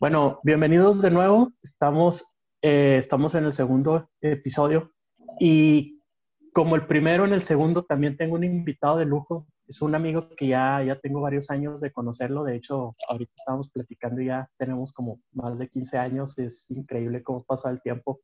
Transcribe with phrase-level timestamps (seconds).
[0.00, 1.52] Bueno, bienvenidos de nuevo.
[1.60, 4.92] Estamos, eh, estamos en el segundo episodio
[5.40, 6.00] y
[6.52, 9.48] como el primero en el segundo también tengo un invitado de lujo.
[9.66, 12.44] Es un amigo que ya, ya tengo varios años de conocerlo.
[12.44, 16.38] De hecho, ahorita estamos platicando y ya tenemos como más de 15 años.
[16.38, 18.20] Es increíble cómo pasa el tiempo.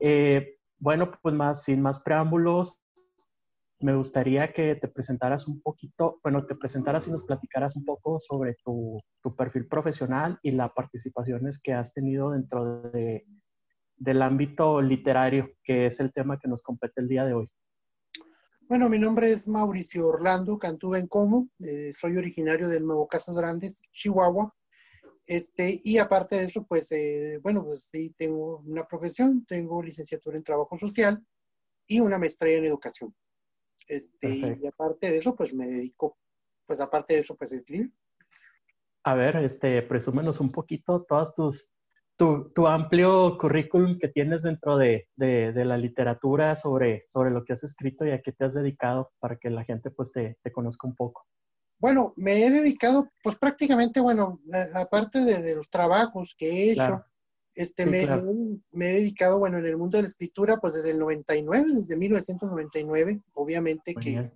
[0.00, 2.78] Eh, bueno, pues más, sin más preámbulos,
[3.80, 8.18] me gustaría que te presentaras un poquito, bueno, te presentaras y nos platicaras un poco
[8.20, 9.00] sobre tu,
[9.36, 13.26] perfil profesional y las participaciones que has tenido dentro de,
[13.96, 17.50] del ámbito literario, que es el tema que nos compete el día de hoy.
[18.68, 23.82] Bueno, mi nombre es Mauricio Orlando Cantú Como, eh, soy originario del Nuevo Casas Grandes,
[23.92, 24.54] Chihuahua.
[25.26, 30.36] Este, y aparte de eso, pues, eh, bueno, pues sí, tengo una profesión, tengo licenciatura
[30.36, 31.24] en trabajo social
[31.86, 33.14] y una maestría en educación.
[33.90, 36.16] Este, y aparte de eso, pues me dedico,
[36.64, 37.92] pues aparte de eso, pues escribir.
[39.02, 41.72] A ver, este, presúmenos un poquito todas tus,
[42.16, 47.44] tu, tu amplio currículum que tienes dentro de, de, de, la literatura sobre, sobre lo
[47.44, 50.38] que has escrito y a qué te has dedicado para que la gente pues te,
[50.40, 51.26] te conozca un poco.
[51.80, 54.38] Bueno, me he dedicado, pues prácticamente, bueno,
[54.74, 57.06] aparte de, de los trabajos que he hecho, claro.
[57.60, 58.24] Este, sí, me, claro.
[58.72, 61.94] me, he dedicado, bueno, en el mundo de la escritura, pues desde el 99, desde
[61.94, 64.30] 1999, obviamente que,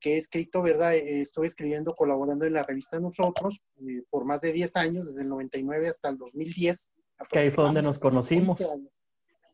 [0.00, 0.96] que, he escrito, ¿verdad?
[0.96, 5.22] Eh, estoy escribiendo, colaborando en la revista Nosotros eh, por más de 10 años, desde
[5.22, 6.90] el 99 hasta el 2010.
[7.30, 8.60] Que ahí fue donde nos conocimos.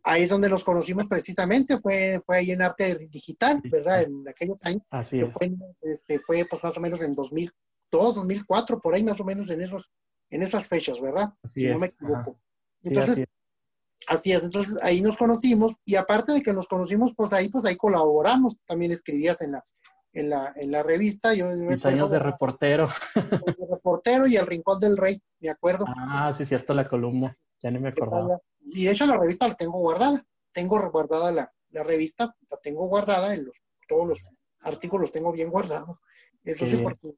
[0.03, 4.05] Ahí es donde nos conocimos precisamente, fue, fue ahí en arte digital, ¿verdad?
[4.05, 4.83] En aquellos años.
[4.89, 5.31] Así es.
[5.35, 9.51] Fue, este, fue pues más o menos en 2002, 2004, por ahí más o menos
[9.51, 9.91] en, esos,
[10.31, 11.35] en esas fechas, ¿verdad?
[11.43, 11.75] Así si es.
[11.75, 12.31] no me equivoco.
[12.31, 12.52] Ajá.
[12.83, 13.29] Sí, Entonces, así, es.
[14.09, 14.43] así es.
[14.45, 18.57] Entonces ahí nos conocimos y aparte de que nos conocimos, pues ahí, pues ahí colaboramos.
[18.67, 19.65] También escribías en la,
[20.13, 21.35] en la, en la revista.
[21.35, 22.89] Yo Mis años de reportero.
[23.15, 25.85] De reportero y El Rincón del Rey, me acuerdo.
[25.89, 27.37] Ah, sí, cierto, la columna.
[27.61, 28.41] Ya ni me acordaba.
[28.61, 30.25] Y de hecho la revista la tengo guardada.
[30.53, 33.55] Tengo guardada la, la revista, la tengo guardada en los,
[33.89, 34.27] todos los
[34.61, 35.99] artículos los tengo bien guardados.
[36.45, 37.15] Eso sí, sí porque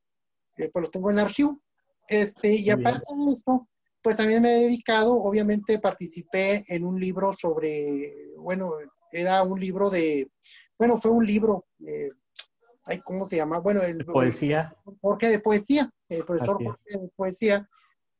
[0.59, 1.61] eh, pues los tengo en archivo.
[2.09, 3.67] Este, y aparte de esto,
[4.05, 8.75] pues también me he dedicado, obviamente participé en un libro sobre, bueno,
[9.11, 10.31] era un libro de,
[10.79, 12.11] bueno, fue un libro, eh,
[12.85, 13.61] ay, ¿cómo se llama?
[13.61, 14.77] Bueno, el, ¿De poesía.
[15.01, 17.67] Jorge de poesía, el profesor Jorge de poesía,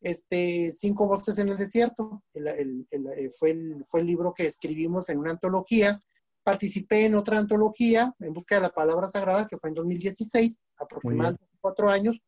[0.01, 4.47] este, Cinco voces en el desierto, el, el, el, fue, el, fue el libro que
[4.47, 6.01] escribimos en una antología,
[6.43, 11.45] participé en otra antología, En busca de la palabra sagrada, que fue en 2016, aproximadamente
[11.61, 12.23] cuatro años,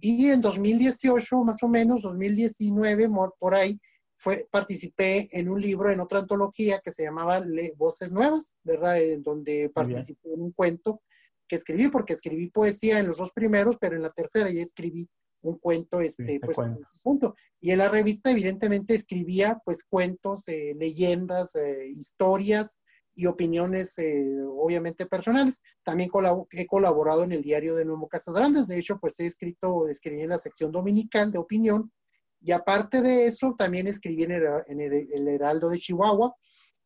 [0.00, 3.80] y en 2018, más o menos, 2019, por ahí,
[4.16, 9.00] fue, participé en un libro, en otra antología que se llamaba Le Voces Nuevas, ¿verdad?
[9.00, 11.02] En donde participé en un cuento
[11.46, 15.08] que escribí, porque escribí poesía en los dos primeros, pero en la tercera ya escribí
[15.42, 16.56] un cuento, este, sí, pues,
[17.02, 17.36] punto.
[17.60, 22.78] Y en la revista, evidentemente, escribía, pues, cuentos, eh, leyendas, eh, historias,
[23.14, 25.62] y opiniones eh, obviamente personales.
[25.82, 29.26] También colab he colaborado en el diario de Nuevo Casas Grandes, de hecho pues he
[29.26, 31.92] escrito, escribí en la sección dominical de opinión.
[32.40, 36.34] Y aparte de eso también escribí en el, en el, el Heraldo de Chihuahua,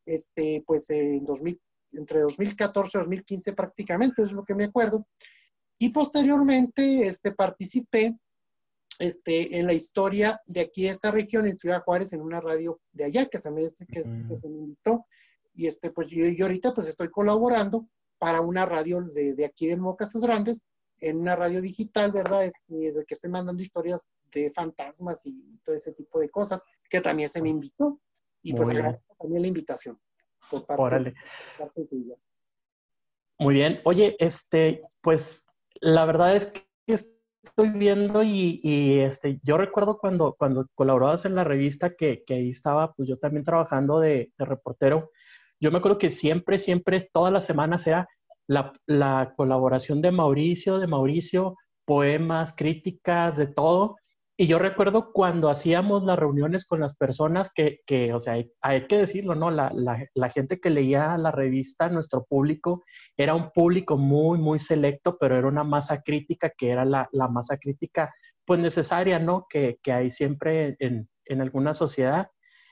[0.04, 1.60] este, pues en 2000,
[1.92, 5.06] entre 2014 y 2015 prácticamente, es lo que me acuerdo.
[5.78, 8.16] Y posteriormente este, participé
[8.98, 12.80] este, en la historia de aquí de esta región, en Ciudad Juárez, en una radio
[12.92, 15.06] de allá que se me, que, que se me invitó
[15.58, 19.66] y este, pues yo, yo, ahorita pues estoy colaborando para una radio de, de aquí
[19.66, 20.62] de Nuevo Casas Grandes,
[21.00, 22.44] en una radio digital, ¿verdad?
[22.44, 27.00] Este, de que estoy mandando historias de fantasmas y todo ese tipo de cosas, que
[27.00, 28.00] también se me invitó.
[28.40, 29.98] Y pues agradezco también la invitación.
[30.48, 31.14] Por parte, Órale.
[31.58, 32.16] Por parte de
[33.40, 33.80] Muy bien.
[33.84, 35.44] Oye, este, pues
[35.80, 41.34] la verdad es que estoy viendo y, y, este, yo recuerdo cuando, cuando colaborabas en
[41.34, 45.10] la revista que, que ahí estaba, pues yo también trabajando de, de reportero
[45.60, 48.08] yo me acuerdo que siempre, siempre, todas las semanas era
[48.46, 53.96] la, la, colaboración de Mauricio, de Mauricio, poemas, críticas, de todo.
[54.40, 58.52] Y yo recuerdo cuando hacíamos las reuniones con las personas que, que o sea, hay,
[58.62, 59.50] hay que decirlo, ¿no?
[59.50, 62.84] La, la, la, gente que leía la revista, nuestro público,
[63.16, 67.26] era un público muy, muy selecto, pero era una masa crítica que era la, la
[67.26, 68.14] masa crítica,
[68.44, 69.46] pues necesaria, ¿no?
[69.50, 72.28] Que, que hay siempre en, en alguna sociedad.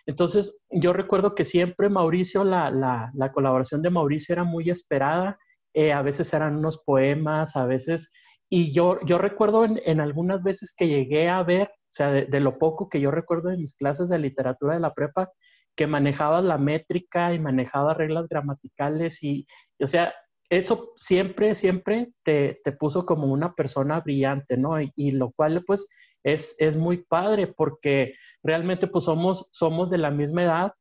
[0.06, 5.38] Entonces, yo recuerdo que siempre Mauricio, la, la, la colaboración de Mauricio era muy esperada.
[5.75, 8.12] Eh, a veces eran unos poemas, a veces...
[8.49, 12.26] Y yo, yo recuerdo en, en algunas veces que llegué a ver, o sea, de,
[12.26, 15.32] de, lo poco que yo recuerdo de mis clases de literatura de la prepa,
[15.76, 19.47] que manejaba la métrica y manejaba reglas gramaticales y,
[19.79, 20.14] y o sea,
[20.49, 24.81] eso siempre, siempre te, te, puso como una persona brillante, ¿no?
[24.81, 25.88] Y, y lo cual, pues,
[26.25, 28.14] es, es muy padre porque
[28.46, 30.72] realmente pues somos, somos de la misma edad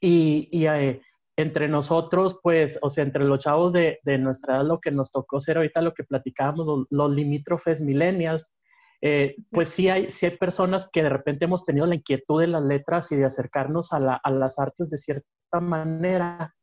[0.00, 1.00] y, y eh,
[1.36, 5.10] entre nosotros, pues, o sea, entre los chavos de, de, nuestra edad, lo que nos
[5.10, 8.52] tocó ser ahorita, lo que platicábamos, los, los limítrofes millennials,
[9.00, 12.46] eh, pues sí hay, sí hay personas que de repente hemos tenido la inquietud de
[12.46, 16.54] las letras y de acercarnos a, la, a las artes de cierta manera,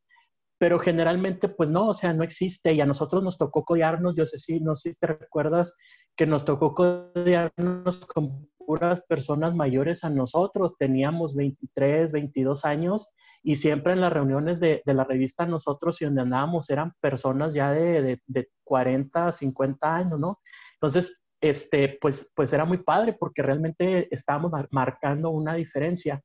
[0.60, 4.26] pero generalmente pues no, o sea, no existe y a nosotros nos tocó codearnos, yo
[4.26, 5.74] sé si, no sé si te recuerdas
[6.14, 13.10] que nos tocó codearnos con puras personas mayores a nosotros, teníamos 23, 22 años
[13.42, 17.54] y siempre en las reuniones de, de la revista nosotros y donde andábamos eran personas
[17.54, 20.40] ya de, de, de 40, 50 años, ¿no?
[20.74, 26.20] Entonces, este, pues, pues era muy padre porque realmente estábamos marcando una diferencia.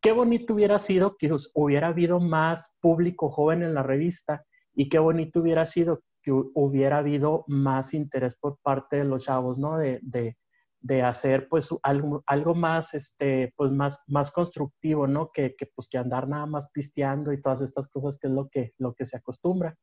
[0.00, 4.98] Qué bonito hubiera sido que hubiera habido más público joven en la revista y qué
[4.98, 9.76] bonito hubiera sido que hubiera habido más interés por parte de los chavos, ¿no?
[9.76, 10.36] De, de,
[10.80, 15.30] de hacer pues algo, algo más, este, pues más, más constructivo, ¿no?
[15.32, 18.48] Que, que, pues que andar nada más pisteando y todas estas cosas que es lo
[18.48, 19.76] que, lo que se acostumbra.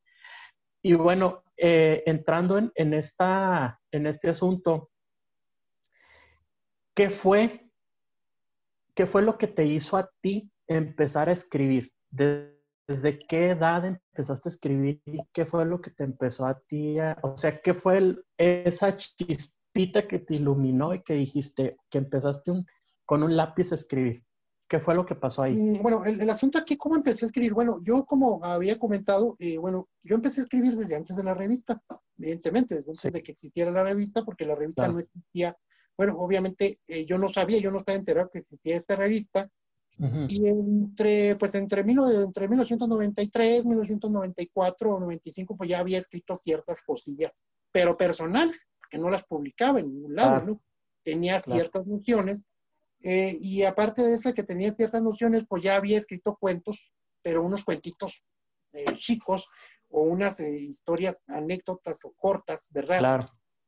[0.81, 4.91] Y bueno, eh, entrando en, en, esta, en este asunto,
[6.95, 7.64] ¿qué fue,
[8.95, 11.92] ¿qué fue lo que te hizo a ti empezar a escribir?
[12.09, 15.01] ¿Desde qué edad empezaste a escribir?
[15.33, 16.97] ¿Qué fue lo que te empezó a ti?
[17.00, 21.97] A, o sea, ¿qué fue el, esa chispita que te iluminó y que dijiste que
[21.97, 22.65] empezaste un,
[23.06, 24.24] con un lápiz a escribir?
[24.68, 25.56] ¿Qué fue lo que pasó ahí?
[25.56, 27.53] Mm, bueno, el, el, asunto aquí, ¿cómo empecé a escribir?
[27.53, 31.36] Bueno, yo como había comentado, eh, bueno, yo empecé a escribir desde antes de la
[31.36, 31.80] revista,
[32.18, 33.12] evidentemente, desde antes sí.
[33.12, 34.94] de que existiera la revista, porque la revista claro.
[34.94, 35.56] no existía.
[35.97, 39.50] Bueno, obviamente eh, yo no sabía, yo no estaba enterado que existía esta revista.
[39.97, 40.30] Uh -huh.
[40.30, 46.81] Y entre, pues entre, mil, entre 1993, 1994 o 95, pues ya había escrito ciertas
[46.81, 50.45] cosillas, pero personales, que no las publicaba en ningún lado, claro.
[50.45, 50.62] ¿no?
[51.01, 51.98] Tenía ciertas claro.
[51.98, 52.45] nociones
[53.07, 56.91] eh, y aparte de eso, que tenía ciertas nociones, pues ya había escrito cuentos,
[57.21, 58.24] pero unos cuentitos
[58.74, 59.48] eh, chicos
[59.89, 62.98] o unas eh, historias, anécdotas o cortas, ¿verdad?
[62.98, 63.27] Claro.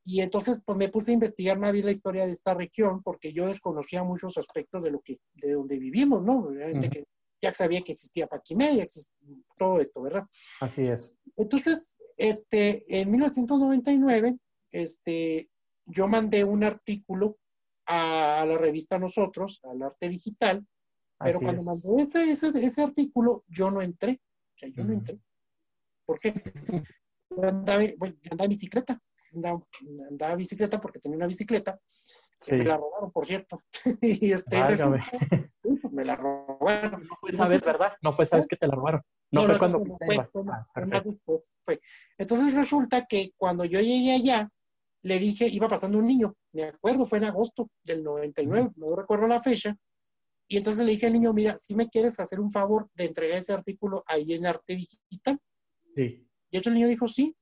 [0.09, 3.33] Y entonces, pues me puse a investigar más bien la historia de esta región, porque
[3.33, 6.37] yo desconocía muchos aspectos de lo que, de donde vivimos, ¿no?
[6.37, 6.89] Uh -huh.
[6.89, 7.03] que
[7.41, 10.25] ya sabía que existía Paquimé, ya existía todo esto, ¿verdad?
[10.61, 11.13] Así es.
[11.35, 14.37] Entonces, este, en 1999,
[14.71, 15.49] este,
[15.85, 17.37] yo mandé un artículo
[17.85, 20.65] a la revista Nosotros, al arte digital,
[21.19, 21.65] pero Así cuando es.
[21.67, 24.21] mandó ese, ese, ese, artículo, yo no entré.
[24.55, 24.87] O sea, yo uh -huh.
[24.87, 25.19] no entré.
[26.05, 26.33] ¿Por qué?
[27.41, 29.01] Andaba, bueno, andaba en bicicleta.
[29.35, 29.59] Andaba,
[30.09, 31.79] andaba en bicicleta porque tenía una bicicleta.
[32.39, 32.55] Sí.
[32.55, 33.61] Me la robaron, por cierto.
[34.01, 35.11] y este, resulta,
[35.91, 37.07] me la robaron.
[37.07, 37.93] No fue esa vez, ¿verdad?
[38.01, 39.01] No fue esa vez que te la robaron.
[39.31, 39.79] No, no fue cuando.
[39.79, 41.03] No fue, fue, ah,
[41.63, 41.81] fue.
[42.17, 44.49] Entonces resulta que cuando yo llegué allá,
[45.01, 49.27] le dije, iba pasando un niño, me acuerdo, fue en agosto del 99, no recuerdo
[49.27, 49.75] la fecha,
[50.47, 53.37] y entonces le dije al niño, mira, si me quieres hacer un favor de entregar
[53.37, 55.39] ese artículo ahí en Arte Digital.
[55.95, 56.26] Sí.
[56.51, 57.35] Y el niño dijo, sí,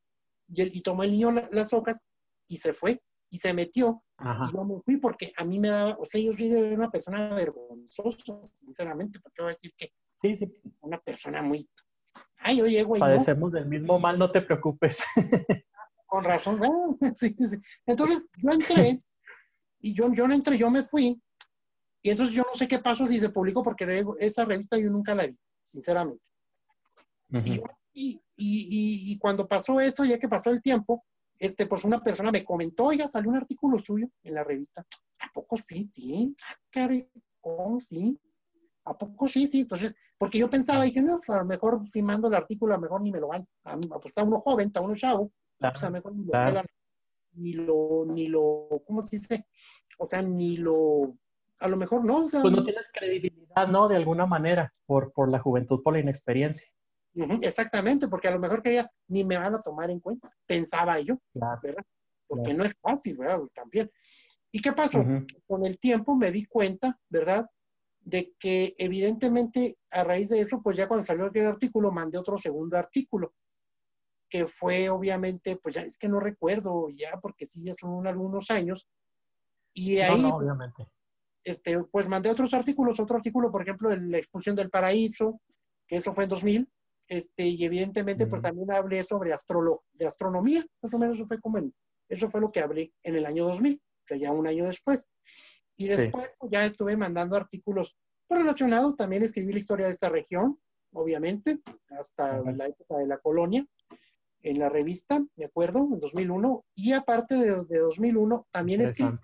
[0.47, 2.05] y, él, y tomó el niño la, las hojas
[2.47, 4.47] y se fue, y se metió, Ajá.
[4.49, 7.33] y yo me fui porque a mí me daba, o sea, yo soy una persona
[7.33, 10.51] vergonzosa, sinceramente, porque voy a decir que sí, sí.
[10.81, 11.67] una persona muy...
[12.37, 13.59] Ay, yo llego y Padecemos no.
[13.59, 14.99] del mismo mal, no te preocupes.
[16.05, 16.97] con razón, ¿no?
[17.15, 17.57] sí, sí.
[17.85, 19.01] Entonces yo entré
[19.81, 21.21] y yo, yo no entré, yo me fui
[22.01, 25.15] y entonces yo no sé qué pasó si se publicó porque esa revista yo nunca
[25.15, 26.24] la vi, sinceramente.
[27.31, 27.77] Uh -huh.
[27.93, 31.06] y, y, y, y, cuando pasó eso, ya que pasó el tiempo,
[31.39, 34.86] este, pues una persona me comentó, ya salió un artículo suyo en la revista.
[35.20, 35.86] ¿A poco sí?
[35.88, 36.36] Sí.
[36.42, 37.10] Ah, caray,
[37.42, 38.20] ¿cómo sí?
[38.86, 39.48] ¿A poco sí?
[39.48, 39.62] Sí.
[39.62, 42.77] Entonces, porque yo pensaba, dije, no, pues a lo mejor si mando el artículo, a
[42.77, 43.48] lo mejor ni me lo van.
[43.63, 45.32] A, pues está uno joven, está uno chavo.
[45.58, 46.68] Claro, o sea, mejor ni lo, claro.
[47.34, 49.48] ni lo, ni lo, ¿cómo se dice?
[49.98, 51.18] O sea, ni lo,
[51.60, 52.25] a lo mejor no.
[52.25, 53.88] O sea, pues no tienes credibilidad, ¿no?
[53.88, 56.68] De alguna manera, por, por la juventud, por la inexperiencia.
[57.15, 60.29] Uh -huh, exactamente, porque a lo mejor quería, ni me van a tomar en cuenta,
[60.45, 61.86] pensaba yo, claro, ¿verdad?
[62.27, 62.57] Porque claro.
[62.57, 63.39] no es fácil, ¿verdad?
[63.53, 63.89] También.
[64.51, 65.00] ¿Y qué pasó?
[65.00, 65.43] Uh -huh.
[65.48, 67.45] Con el tiempo me di cuenta, ¿verdad?
[68.01, 72.38] De que evidentemente a raíz de eso, pues ya cuando salió aquel artículo, mandé otro
[72.38, 73.34] segundo artículo
[74.29, 78.50] que fue obviamente, pues ya es que no recuerdo ya, porque sí, ya son algunos
[78.51, 78.88] años.
[79.74, 80.88] Y ahí, no, no, obviamente.
[81.43, 85.41] Este, pues mandé otros artículos, otro artículo, por ejemplo, de la expulsión del paraíso,
[85.88, 86.69] que eso fue en 2000,
[87.07, 88.29] este, y evidentemente, mm.
[88.29, 91.74] pues también hablé sobre astrolo de astronomía, más o menos eso fue como en,
[92.09, 95.09] eso fue lo que hablé en el año 2000, o sea, ya un año después.
[95.75, 96.33] Y después sí.
[96.39, 97.97] pues, ya estuve mandando artículos
[98.29, 100.59] relacionados, también escribí la historia de esta región,
[100.93, 101.59] obviamente,
[101.89, 103.65] hasta la época de la colonia,
[104.41, 109.17] en la revista, me acuerdo, en 2001, y aparte de, de 2001, también escribí,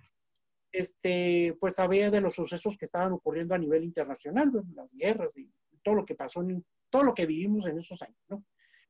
[0.71, 5.51] este, pues sabía de los sucesos que estaban ocurriendo a nivel internacional, las guerras y
[5.83, 6.45] todo lo que pasó,
[6.89, 8.43] todo lo que vivimos en esos años, ¿no?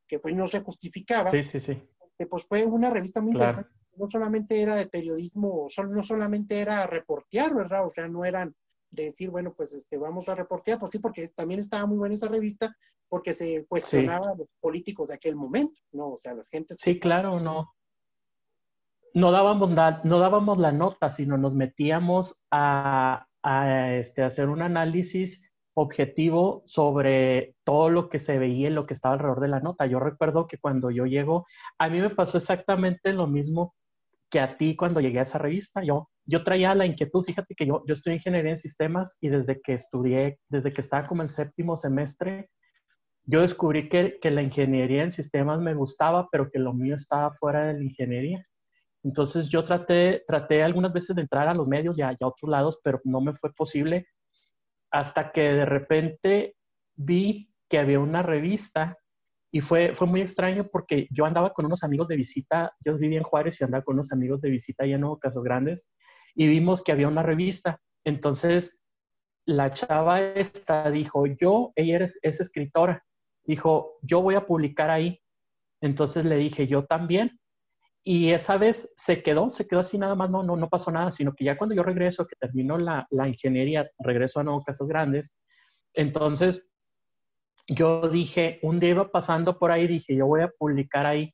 [0.07, 1.29] Que pues no se justificaba.
[1.29, 1.81] Sí, sí, sí.
[2.17, 3.71] Que pues fue una revista muy interesante.
[3.95, 7.85] No solamente era de periodismo, no solamente era reportear, ¿verdad?
[7.85, 8.55] O sea, no eran
[8.89, 12.15] de decir, bueno, pues este, vamos a reportear, pues sí, porque también estaba muy buena
[12.15, 12.75] esa revista,
[13.07, 16.11] porque se cuestionaba a los políticos de aquel momento, ¿no?
[16.11, 16.77] O sea, las gentes.
[16.79, 17.73] Sí, claro, no
[19.13, 23.27] no dábamos, la, no dábamos la nota, sino nos metíamos a,
[23.91, 25.43] este, hacer un análisis
[25.73, 29.85] objetivo sobre todo lo que se veía y lo que estaba alrededor de la nota.
[29.85, 31.45] Yo recuerdo que cuando yo llego,
[31.77, 33.73] a mí me pasó exactamente lo mismo
[34.29, 35.83] que a ti cuando llegué a esa revista.
[35.83, 39.61] Yo, yo traía la inquietud, fíjate que yo, yo en ingeniería en sistemas y desde
[39.61, 42.49] que estudié, desde que estaba como en séptimo semestre,
[43.23, 47.33] yo descubrí que, que la ingeniería en sistemas me gustaba, pero que lo mío estaba
[47.33, 48.43] fuera de la ingeniería.
[49.03, 52.79] Entonces yo traté, traté algunas veces de entrar a los medios y a, otros lados,
[52.83, 54.07] pero no me fue posible
[54.91, 56.55] hasta que de repente
[56.95, 58.97] vi que había una revista
[59.51, 63.17] y fue, fue muy extraño porque yo andaba con unos amigos de visita, yo vivía
[63.17, 65.89] en Juárez y andaba con unos amigos de visita allá en Nuevo Casas Grandes
[66.35, 67.81] y vimos que había una revista.
[68.03, 68.81] Entonces
[69.45, 73.03] la chava esta dijo, yo, ella es, es escritora,
[73.43, 75.19] dijo, yo voy a publicar ahí.
[75.81, 77.39] Entonces le dije, yo también.
[78.03, 81.11] Y esa vez se quedó, se quedó así nada más, no, no, no pasó nada,
[81.11, 84.87] sino que ya cuando yo regreso, que termino la, la ingeniería, regreso a Nuevo Casas
[84.87, 85.37] Grandes,
[85.93, 86.71] entonces
[87.67, 91.33] yo dije, un día iba pasando por ahí, dije, yo voy a publicar ahí.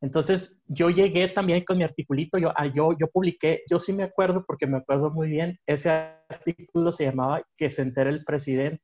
[0.00, 4.02] Entonces yo llegué también con mi articulito, yo, ah, yo, yo publiqué, yo sí me
[4.02, 5.90] acuerdo porque me acuerdo muy bien, ese
[6.28, 8.82] artículo se llamaba Que se entere el presidente.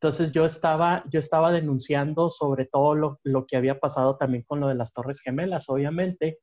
[0.00, 4.60] Entonces yo estaba, yo estaba denunciando sobre todo lo, lo, que había pasado también con
[4.60, 6.38] lo de las Torres Gemelas, obviamente.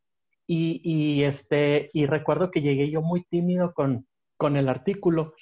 [0.48, 4.08] Y, y, este, y recuerdo que llegué yo muy tímido con,
[4.38, 5.34] con el artículo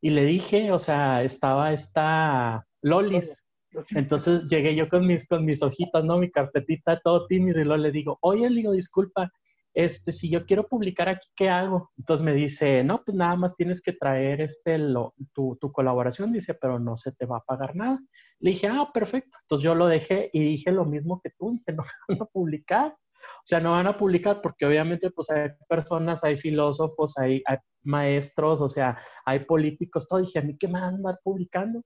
[0.00, 3.42] y le dije, o sea, estaba esta Lolis.
[3.90, 6.18] Entonces llegué yo con mis, con mis hojitas, ¿no?
[6.18, 9.30] Mi carpetita, todo tímido, y luego le digo, oye, le digo, disculpa,
[9.74, 11.90] este, si yo quiero publicar aquí, ¿qué hago?
[11.96, 16.32] Entonces me dice, no, pues nada más tienes que traer este, lo, tu, tu, colaboración,
[16.32, 18.00] dice, pero no se te va a pagar nada.
[18.40, 19.38] Le dije, ah, perfecto.
[19.42, 22.96] Entonces yo lo dejé y dije lo mismo que tú, dije, no van a publicar.
[23.22, 27.58] O sea, no van a publicar porque obviamente pues hay personas, hay filósofos, hay, hay
[27.82, 30.20] maestros, o sea, hay políticos, todo.
[30.20, 31.82] Dije, ¿a mí qué me van a andar publicando?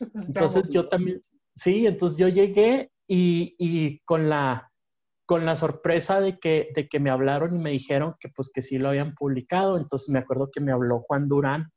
[0.28, 1.20] Entonces yo también,
[1.54, 4.67] sí, entonces yo llegué y, y con la
[5.28, 8.62] con la sorpresa de que, de que me hablaron y me dijeron que pues que
[8.62, 9.76] sí lo habían publicado.
[9.76, 11.70] Entonces me acuerdo que me habló Juan Durán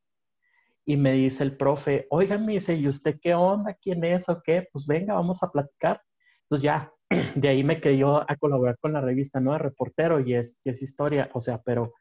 [0.86, 3.74] y me dice el profe, oiga, me dice, ¿y usted qué onda?
[3.74, 4.70] ¿Quién es o qué?
[4.72, 6.02] Pues venga, vamos a platicar.
[6.44, 6.94] Entonces ya,
[7.36, 9.52] de ahí me quedé a colaborar con la revista, ¿no?
[9.52, 11.94] De reportero y es, es historia, o sea, pero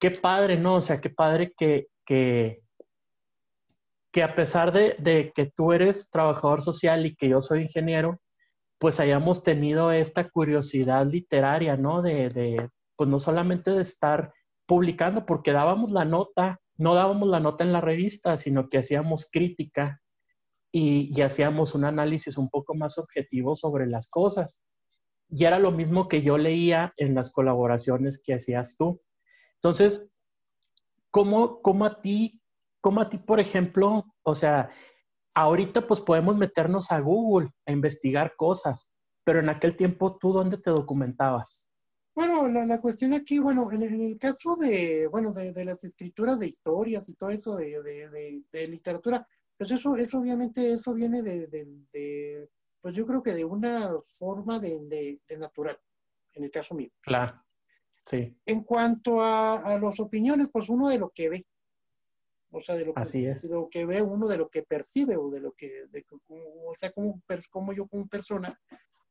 [0.00, 0.76] qué padre, ¿no?
[0.76, 2.62] O sea, qué padre que, que,
[4.10, 8.18] que a pesar de, de que tú eres trabajador social y que yo soy ingeniero,
[8.78, 12.02] pues hayamos tenido esta curiosidad literaria, ¿no?
[12.02, 14.32] De, pues no solamente de estar
[14.66, 19.28] publicando, porque dábamos la nota, no dábamos la nota en la revista, sino que hacíamos
[19.30, 20.00] crítica
[20.72, 24.60] y, y hacíamos un análisis un poco más objetivo sobre las cosas.
[25.28, 29.00] Y era lo mismo que yo leía en las colaboraciones que hacías tú.
[29.56, 30.08] Entonces,
[31.10, 32.38] ¿cómo, cómo a ti,
[32.80, 34.70] cómo a ti, por ejemplo, o sea,
[35.36, 38.90] ahorita pues podemos meternos a Google a investigar cosas,
[39.22, 41.68] pero en aquel tiempo tú dónde te documentabas?
[42.14, 47.06] Bueno, la, cuestión aquí, bueno, en, el caso de, bueno, de, las escrituras de historias
[47.10, 49.28] y todo eso de, literatura,
[49.58, 52.48] pues eso, eso obviamente, eso viene de,
[52.80, 55.78] pues yo creo que de una forma de, natural,
[56.32, 56.88] en el caso mío.
[57.02, 57.42] Claro,
[58.02, 58.34] sí.
[58.46, 61.46] En cuanto a, a las opiniones, pues uno de lo que ve,
[62.50, 65.40] o sea, de lo, que, lo que ve uno, de lo que percibe o de
[65.40, 65.84] lo que,
[66.18, 68.58] o sea, como, como yo como persona,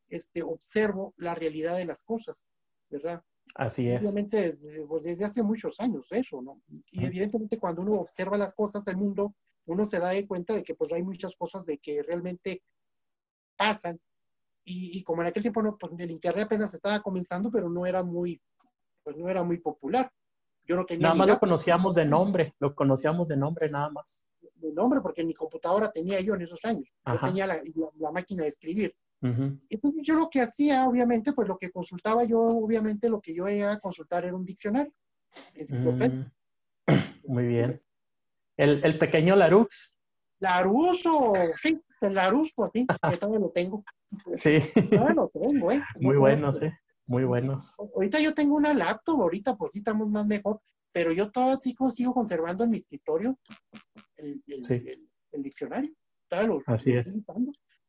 [0.10, 2.54] este, observo la realidad de las cosas,
[2.90, 3.24] ¿verdad?
[3.56, 4.02] Así es.
[4.02, 6.62] Obviamente desde, pues, desde hace muchos años eso, ¿no?
[6.92, 10.76] Y evidentemente cuando uno observa las cosas del mundo, uno se da cuenta de que
[10.76, 12.62] pues hay muchas cosas de que realmente
[13.56, 14.00] pasan.
[14.64, 17.86] Y, y como en aquel tiempo no, pues, el internet apenas estaba comenzando, pero no
[17.86, 18.42] era muy,
[19.04, 20.12] pues no era muy popular.
[20.68, 21.04] Yo no tenía.
[21.04, 24.26] Nada más lo conocíamos de nombre, lo conocíamos de nombre nada más.
[24.56, 26.90] De nombre, porque mi computadora tenía yo en esos años.
[27.06, 27.62] Yo tenía la,
[28.12, 28.96] máquina de escribir.
[29.22, 33.48] Entonces yo lo que hacía, obviamente, pues lo que consultaba yo, obviamente lo que yo
[33.48, 34.94] iba a consultar era un diccionario.
[35.72, 36.26] Mm.
[37.28, 37.82] Muy bien.
[38.58, 39.98] El, el pequeño Larux.
[40.40, 43.84] Laruso, sí, el Larus, por fin, que todavía lo tengo.
[44.36, 44.60] Sí.
[44.74, 45.82] Todavía lo tengo, ¿eh?
[46.00, 46.68] Muy bueno, sí.
[47.08, 47.74] Muy buenos.
[47.78, 51.60] Ahorita yo tengo una laptop, ahorita pues sí estamos más mejor, pero yo todavía
[51.92, 53.38] sigo conservando en mi escritorio
[54.18, 54.44] el,
[55.34, 55.94] diccionario.
[56.66, 57.14] Así es.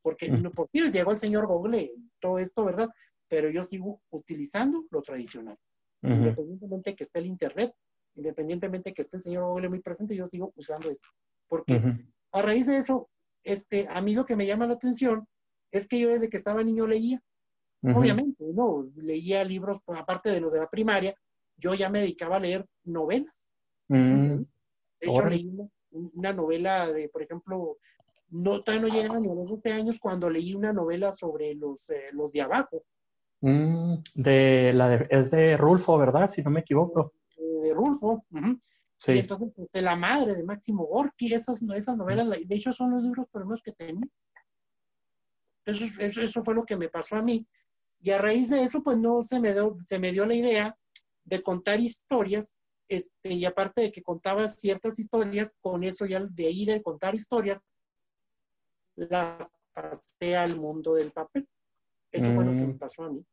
[0.02, 2.90] Porque no, por llegó el señor Google todo esto, ¿verdad?
[3.28, 5.56] Pero yo sigo utilizando lo tradicional.
[6.02, 7.72] Independientemente que esté el Internet,
[8.14, 11.08] independientemente que esté el señor Google muy presente, yo sigo usando esto.
[11.48, 11.82] Porque
[12.32, 13.08] a raíz de eso,
[13.42, 15.26] este, a mí lo que me llama la atención
[15.70, 17.22] es que yo desde que estaba niño leía.
[17.82, 18.88] Obviamente, ¿no?
[18.96, 21.14] Leía libros, aparte de los de la primaria,
[21.56, 23.52] yo ya me dedicaba a leer novelas.
[23.88, 24.40] Mm.
[25.00, 25.50] De hecho, leí
[25.90, 27.78] una, novela de, por ejemplo,
[28.30, 31.88] no, todavía no llegaban ni a los 12 años cuando leí una novela sobre los,
[31.90, 32.82] eh, los de abajo.
[33.40, 36.28] Mm, de la es de Rulfo, ¿verdad?
[36.28, 37.12] Si no me equivoco.
[37.36, 38.24] De, Rulfo.
[38.96, 39.12] Sí.
[39.12, 42.92] Y entonces, pues, de la madre de Máximo Gorky, esas, esas novelas, de hecho, son
[42.92, 44.08] los libros primeros que tenía.
[45.64, 47.46] Eso, eso, eso, fue lo que me pasó a mí.
[48.06, 50.78] Y a raíz de eso, pues no se me dio, se me dio la idea
[51.24, 56.46] de contar historias, este, y aparte de que contaba ciertas historias, con eso ya de
[56.46, 57.60] ahí de contar historias,
[58.94, 61.48] las pasé al mundo del papel.
[62.12, 62.78] Eso fue lo que me mm.
[62.78, 63.26] pasó a mí.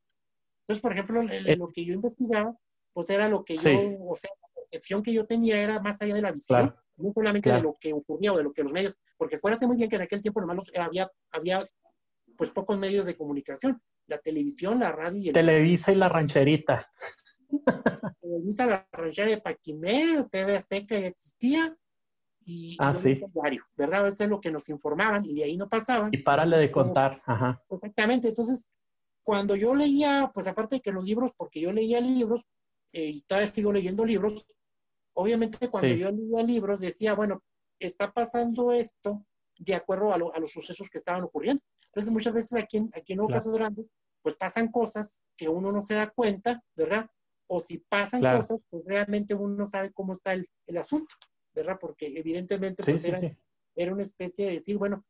[0.62, 1.56] Entonces, por ejemplo, eh.
[1.56, 2.58] lo que yo investigaba,
[2.94, 3.70] pues era lo que yo,
[4.10, 7.52] o sea, la percepción que yo tenía era más allá de la visión, no solamente
[7.52, 9.98] de lo que ocurría o de lo que los medios, porque acuérdate muy bien que
[9.98, 11.70] en aquel tiempo nomás había, había
[12.36, 15.34] pues pocos medios de comunicación, la televisión, la radio y el...
[15.34, 16.90] Televisa y la rancherita.
[18.22, 21.78] Televisa, la ranchera de Paquimé, TV Azteca ya existía,
[22.46, 23.22] y, ah, sí.
[23.34, 24.08] diario, ¿verdad?
[24.08, 26.10] Eso es lo que nos informaban y de ahí no pasaban.
[26.14, 27.62] Y párale de contar, ajá.
[27.70, 28.70] Exactamente, entonces,
[29.24, 32.46] cuando yo leía, pues aparte de que los libros, porque yo leía libros,
[32.92, 34.46] eh, y todavía sigo leyendo libros,
[35.14, 37.42] obviamente cuando yo leía libros decía, bueno,
[37.80, 39.26] está pasando esto
[39.58, 41.64] de acuerdo a, los sucesos que estaban ocurriendo.
[41.94, 43.86] Entonces, muchas veces aquí en, aquí en un caso grande,
[44.22, 47.08] pues pasan cosas que uno no se da cuenta, ¿verdad?
[47.48, 51.14] O si pasan cosas, pues realmente uno no sabe cómo está el, el asunto.
[51.54, 51.78] ¿verdad?
[51.80, 53.20] Porque evidentemente pues era,
[53.76, 55.06] era, una especie de decir, bueno,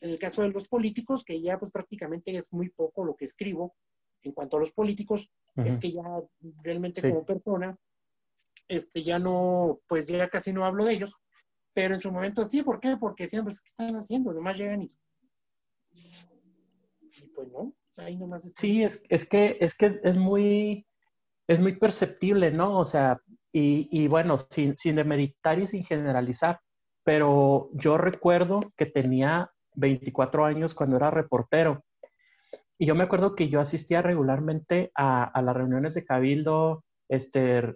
[0.00, 3.24] en el caso de los políticos, que ya pues prácticamente es muy poco lo que
[3.24, 3.74] escribo
[4.22, 6.02] en cuanto a los políticos, es que ya
[6.62, 7.76] realmente como persona,
[8.68, 11.14] este, ya no, pues ya casi no hablo de ellos,
[11.72, 12.96] pero en su momento sí, ¿por qué?
[12.96, 14.32] Porque siempre, pues, ¿qué están haciendo?
[14.32, 14.96] Nomás llegan y...
[15.92, 18.52] Y pues no, ahí nomás...
[18.56, 20.86] Sí, es, es, que, es que es muy,
[21.46, 22.78] es muy perceptible, ¿no?
[22.78, 23.20] O sea,
[23.52, 26.60] y, bueno, sin, sin demeritar y sin generalizar,
[27.04, 31.84] pero yo recuerdo que tenía 24 años cuando era reportero.
[32.78, 37.74] Y yo me acuerdo que yo asistía regularmente a, las reuniones de Cabildo, este,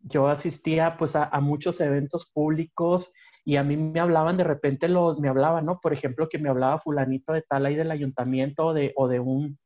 [0.00, 3.12] yo asistía pues a, muchos eventos públicos
[3.50, 5.80] y a mí me hablaban de repente, me hablaban, ¿no?
[5.80, 9.58] Por ejemplo, que me hablaba fulanito de tal ahí del ayuntamiento de, o de un,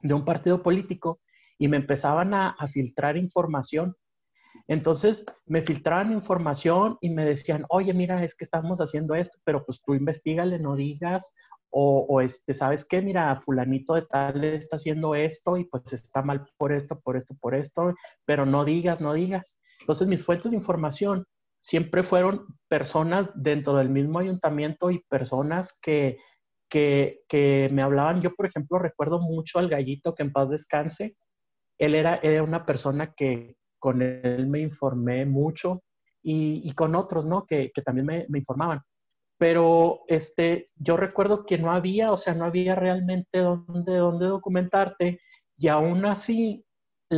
[0.00, 1.20] de un partido político
[1.58, 3.96] y me empezaban a, a filtrar información
[4.68, 9.64] entonces me filtraban información y me decían, oye, mira, es que estamos haciendo esto, pero
[9.64, 11.34] pues tú investigale, no digas,
[11.70, 13.02] o, o, este, ¿sabes qué?
[13.02, 17.34] Mira, fulanito de tal está haciendo esto y pues está mal por esto, por esto,
[17.40, 17.94] por esto,
[18.24, 19.58] pero no digas, no digas.
[19.80, 21.26] Entonces mis fuentes de información
[21.64, 26.18] siempre fueron personas dentro del mismo ayuntamiento y personas que,
[26.68, 28.20] que, que me hablaban.
[28.20, 31.16] Yo, por ejemplo, recuerdo mucho al gallito que en paz descanse.
[31.78, 35.82] Él era, era una persona que, con él me informé mucho
[36.22, 37.46] y, con otros, ¿no?
[37.46, 38.82] Que, también me, informaban.
[39.38, 45.18] Pero este, yo recuerdo que no había, o sea, no había realmente dónde, dónde documentarte
[45.56, 46.62] y aún así,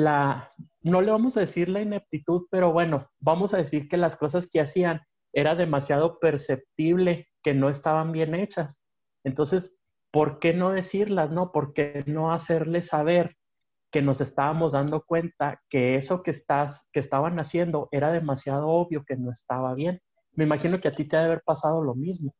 [0.04, 4.48] no le vamos a decir la ineptitud, pero bueno, vamos a decir que las cosas
[4.50, 5.00] que hacían
[5.32, 8.82] era demasiado perceptible que no estaban bien hechas.
[9.24, 9.80] Entonces,
[10.10, 11.52] ¿por qué no decirlas, no?
[11.52, 13.36] ¿Por qué no hacerles saber
[13.92, 19.04] que nos estábamos dando cuenta que eso que, estás, que estaban haciendo era demasiado obvio
[19.06, 20.00] que no estaba bien.
[20.32, 22.34] Me imagino que a ti te debe haber pasado lo mismo.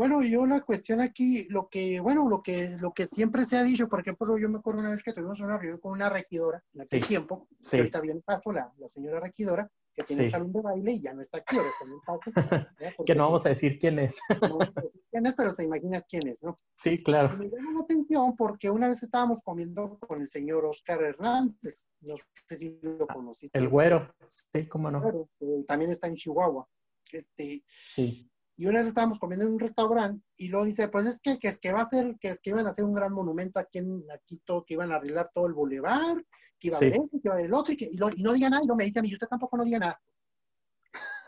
[0.00, 3.62] Bueno, yo la cuestión aquí, lo que, bueno, lo que, lo que siempre se ha
[3.62, 6.64] dicho, por ejemplo, yo me acuerdo una vez que tuvimos una reunión con una regidora
[6.72, 7.72] en aquel tiempo, sí.
[7.72, 11.02] que ahorita bien paso la, la señora regidora, que tiene un salón de baile y
[11.02, 13.04] ya no está aquí, ahora está en paso.
[13.04, 14.16] que no vamos a decir quién es.
[14.40, 16.58] no vamos a decir quién es, pero te imaginas quién es, ¿no?
[16.76, 17.36] Sí, claro.
[17.36, 22.14] me llama la atención porque una vez estábamos comiendo con el señor Oscar Hernández, no
[22.48, 23.50] sé si lo conocí.
[23.52, 25.02] El güero, sí, cómo no.
[25.02, 25.28] Pero,
[25.68, 26.66] también está en Chihuahua.
[27.12, 31.18] Este, sí y una vez estábamos comiendo en un restaurante y luego dice, pues es
[31.18, 33.10] que, que es que va a ser, que es que iban a hacer un gran
[33.10, 36.18] monumento aquí en Quito, que iban a arreglar todo el bulevar,
[36.58, 38.34] que iba a haber esto, que iba a haber el otro, y, que, y, no
[38.34, 40.02] diga nada, y no me dice a mí, usted tampoco no diga nada.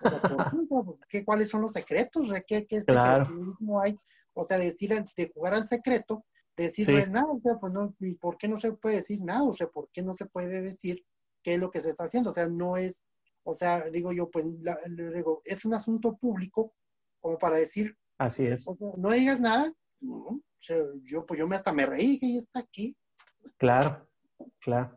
[1.08, 2.28] ¿qué, ¿Cuáles son los secretos?
[2.46, 3.56] ¿Qué, qué claro.
[3.82, 3.98] hay?
[4.34, 8.36] O sea, decir, de jugar al secreto, decirle nada, o sea, pues no, ¿y por
[8.36, 9.44] qué no se puede decir nada?
[9.44, 11.02] O sea, ¿por qué no se puede decir
[11.42, 12.28] qué es lo que se está haciendo?
[12.28, 13.06] O sea, no es
[13.42, 14.44] O sea, digo yo, pues
[15.14, 16.74] digo, es un asunto público
[17.22, 17.96] como para decir.
[18.18, 18.66] Así es.
[18.98, 19.72] no digas nada.
[20.02, 22.94] o sea, yo, pues yo me hasta me reí que está aquí.
[23.56, 24.06] Claro,
[24.60, 24.96] claro.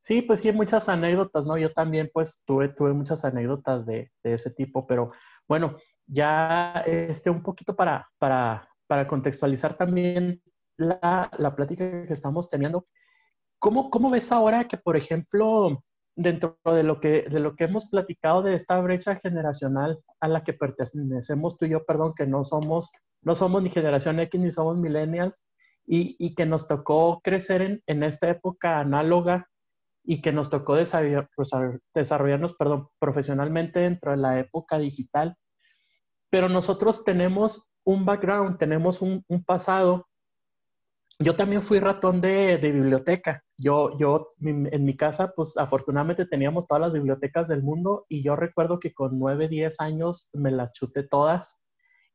[0.00, 1.56] Sí, pues sí, muchas anécdotas, ¿no?
[1.56, 5.10] Yo también, pues, tuve, tuve muchas anécdotas de, de ese tipo, pero
[5.48, 10.40] bueno, ya este, un poquito para, para, para contextualizar también
[10.76, 12.86] la, la, plática que estamos teniendo.
[13.58, 15.82] ¿Cómo, ¿Cómo ves ahora que, por ejemplo,
[16.16, 20.42] dentro de lo que, de lo que hemos platicado de esta brecha generacional a la
[20.42, 22.90] que pertenecemos tú y yo, perdón, que no somos,
[23.22, 25.44] no somos ni generación X ni somos millennials,
[25.86, 29.48] y, y que nos tocó crecer en, en, esta época análoga
[30.02, 31.28] y que nos tocó desarrollar,
[31.94, 35.36] desarrollarnos perdón, profesionalmente dentro de la época digital.
[36.30, 40.08] Pero nosotros tenemos un background, tenemos un, un pasado
[41.18, 43.42] yo también fui ratón de, de, biblioteca.
[43.56, 48.36] Yo, yo, en mi casa, pues afortunadamente teníamos todas las bibliotecas del mundo y yo
[48.36, 51.58] recuerdo que con 9, 10 años me las chuté todas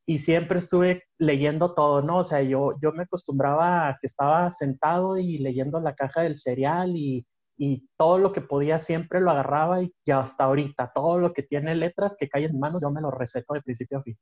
[0.06, 2.20] y siempre estuve leyendo todo, ¿no?
[2.20, 6.38] O sea, yo, yo me acostumbraba a que estaba sentado y leyendo la caja del
[6.38, 7.26] cereal y,
[7.58, 11.44] y todo lo que podía siempre lo agarraba y, ya hasta ahorita, todo lo que
[11.44, 14.18] tiene letras que cae en mi mano, yo me lo receto de principio a fin.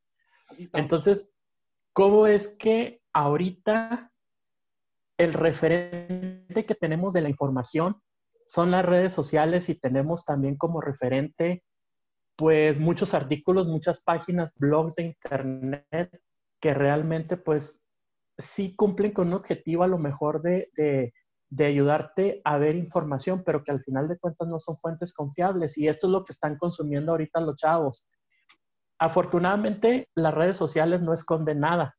[0.73, 1.29] Entonces,
[1.93, 4.08] ¿cómo es que ahorita
[5.19, 8.01] el referente que tenemos de la información
[8.47, 11.63] son las redes sociales y tenemos también como referente
[12.37, 16.21] pues muchos artículos, muchas páginas, blogs de internet
[16.61, 17.85] que realmente pues
[18.37, 21.13] sí cumplen con un objetivo a lo mejor de, de,
[21.49, 25.77] de, ayudarte a ver información, pero que al final de cuentas no son fuentes confiables.
[25.77, 28.07] Y esto es lo que están consumiendo ahorita los chavos.
[28.97, 31.97] Afortunadamente, las redes sociales no esconden nada,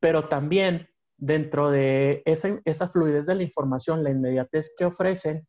[0.00, 5.46] pero también dentro de esa, fluidez de la información, la inmediatez que ofrecen,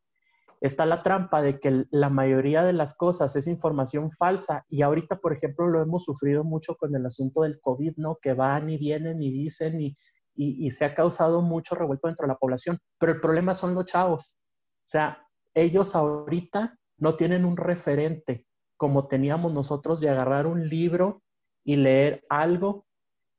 [0.60, 5.16] está la trampa de que la mayoría de las cosas es información falsa y ahorita,
[5.20, 8.18] por ejemplo, lo hemos sufrido mucho con el asunto del COVID, ¿no?
[8.20, 9.96] Que van y vienen y dicen y,
[10.34, 13.84] y, se ha causado mucho revuelto dentro de la población, pero el problema son los
[13.84, 14.36] chavos.
[14.78, 21.22] O sea, ellos ahorita no tienen un referente como teníamos nosotros de agarrar un libro
[21.64, 22.86] y leer algo.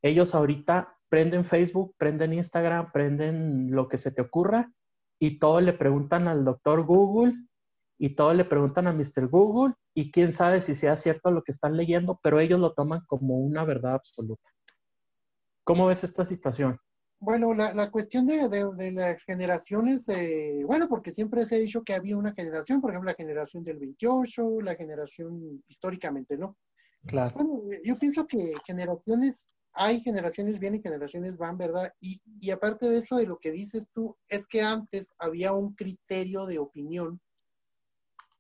[0.02, 4.72] Ellos ahorita prenden Facebook, prenden Instagram, prenden lo que se te ocurra
[5.20, 7.34] y todo le preguntan al doctor Google
[7.98, 9.28] y todo le preguntan a Mr.
[9.28, 13.02] Google y quién sabe si sea cierto lo que están leyendo, pero ellos lo toman
[13.08, 14.50] como una verdad absoluta.
[15.66, 16.80] ¿Cómo ves esta situación?
[17.22, 21.84] Bueno, la, la cuestión de, de, las generaciones, eh, bueno, porque siempre se ha dicho
[21.84, 26.56] que había una generación, por ejemplo, la generación del 28, la generación históricamente, ¿no?
[27.06, 27.34] Claro.
[27.36, 29.50] Bueno, yo pienso que generaciones
[29.82, 31.94] hay generaciones vienen y generaciones van, ¿verdad?
[32.02, 35.74] Y, y, aparte de eso, de lo que dices tú, es que antes había un
[35.74, 37.22] criterio de opinión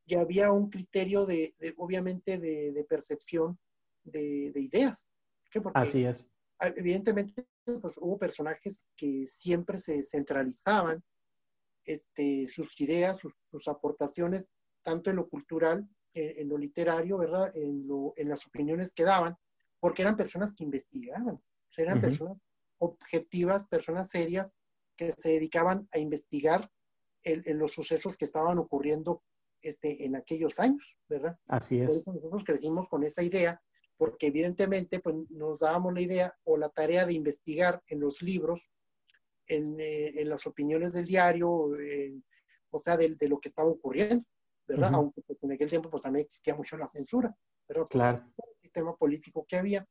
[0.05, 3.57] y había un criterio de, de obviamente, de, de percepción
[4.03, 5.11] de, de ideas.
[5.53, 6.29] Porque, Así es.
[6.59, 11.01] Evidentemente, pues, hubo personajes que siempre se centralizaban
[11.85, 14.51] este, sus ideas, sus, sus aportaciones,
[14.83, 17.49] tanto en lo cultural, en, en, lo literario, ¿verdad?
[17.55, 19.37] En, lo, en las opiniones que daban
[19.79, 21.41] porque eran personas que investigaban,
[21.77, 22.37] eran personas
[22.77, 24.57] objetivas, personas serias
[24.95, 26.69] que se dedicaban a investigar
[27.23, 29.23] en los sucesos que estaban ocurriendo
[29.61, 31.37] este, en aquellos años, ¿verdad?
[31.47, 32.05] Así es.
[32.07, 33.61] nosotros crecimos con esa idea,
[33.97, 38.71] porque evidentemente pues, nos dábamos la idea o la tarea de investigar en los libros,
[39.47, 41.49] en, eh, en las opiniones del diario,
[42.69, 44.25] o sea, de, de, lo que estaba ocurriendo,
[44.65, 44.93] ¿verdad?
[44.93, 47.35] Aunque pues, en aquel tiempo pues también existía mucho la censura,
[47.67, 48.23] pero claro
[48.69, 49.85] sistema político que había.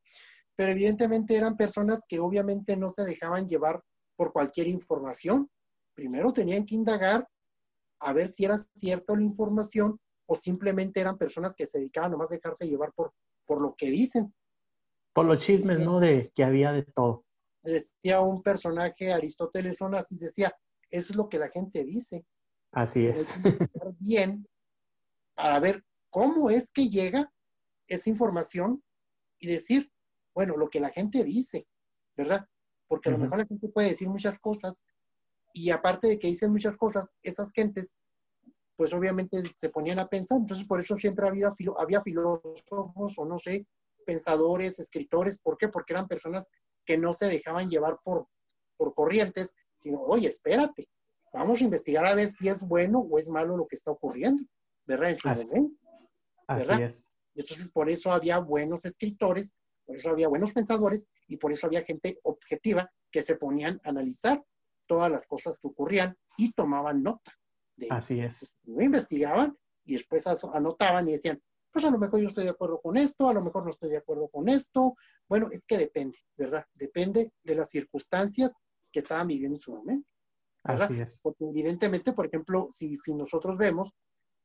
[0.57, 3.83] Pero evidentemente eran personas que obviamente no se dejaban llevar
[4.17, 5.51] por cualquier información.
[5.95, 7.29] Primero tenían que indagar
[8.01, 12.31] a ver si era cierta la información o simplemente eran personas que se dedicaban nomás
[12.31, 13.13] a dejarse llevar por,
[13.45, 14.35] por lo que dicen.
[15.13, 16.01] Por los chismes, ¿no?
[16.01, 17.25] De que había de todo.
[17.63, 20.55] Decía un personaje, Aristóteles Onassis, decía,
[20.91, 22.25] eso es lo que la gente dice.
[22.73, 23.29] Así es.
[23.99, 24.47] Bien,
[25.35, 27.33] para ver cómo es que llega
[27.89, 28.83] esa información
[29.39, 29.91] y decir,
[30.35, 31.67] bueno, lo que la gente dice,
[32.17, 32.47] ¿verdad?
[32.87, 34.85] Porque a lo mejor la gente puede decir muchas cosas
[35.53, 37.97] y aparte de que dicen muchas cosas, esas gentes,
[38.77, 43.39] pues obviamente se ponían a pensar, entonces por eso siempre había, había filósofos o no
[43.39, 43.67] sé,
[44.07, 45.69] pensadores, escritores, ¿por qué?
[45.69, 46.49] Porque eran personas
[46.85, 48.29] que no se dejaban llevar por,
[48.77, 50.89] por corrientes, sino, oye, espérate,
[51.33, 54.43] vamos a investigar a ver si es bueno o es malo lo que está ocurriendo,
[54.87, 55.11] ¿verdad?
[55.11, 55.47] En Así,
[56.47, 57.09] Así es.
[57.39, 59.55] Entonces, por eso había buenos escritores,
[59.87, 63.91] por eso había buenos pensadores y por eso había gente objetiva que se ponían a
[63.91, 64.45] analizar
[64.87, 67.33] todas las cosas que ocurrían y tomaban nota.
[67.77, 68.53] De, Así es.
[68.65, 72.81] No investigaban y después anotaban y decían, pues a lo mejor yo estoy de acuerdo
[72.81, 74.97] con esto, a lo mejor no estoy de acuerdo con esto.
[75.29, 76.67] Bueno, es que depende, ¿verdad?
[76.75, 78.53] Depende de las circunstancias
[78.91, 80.09] que estaban viviendo en su momento.
[80.65, 80.91] ¿verdad?
[80.91, 81.21] Así es.
[81.23, 83.93] Porque evidentemente, por ejemplo, si, si nosotros vemos,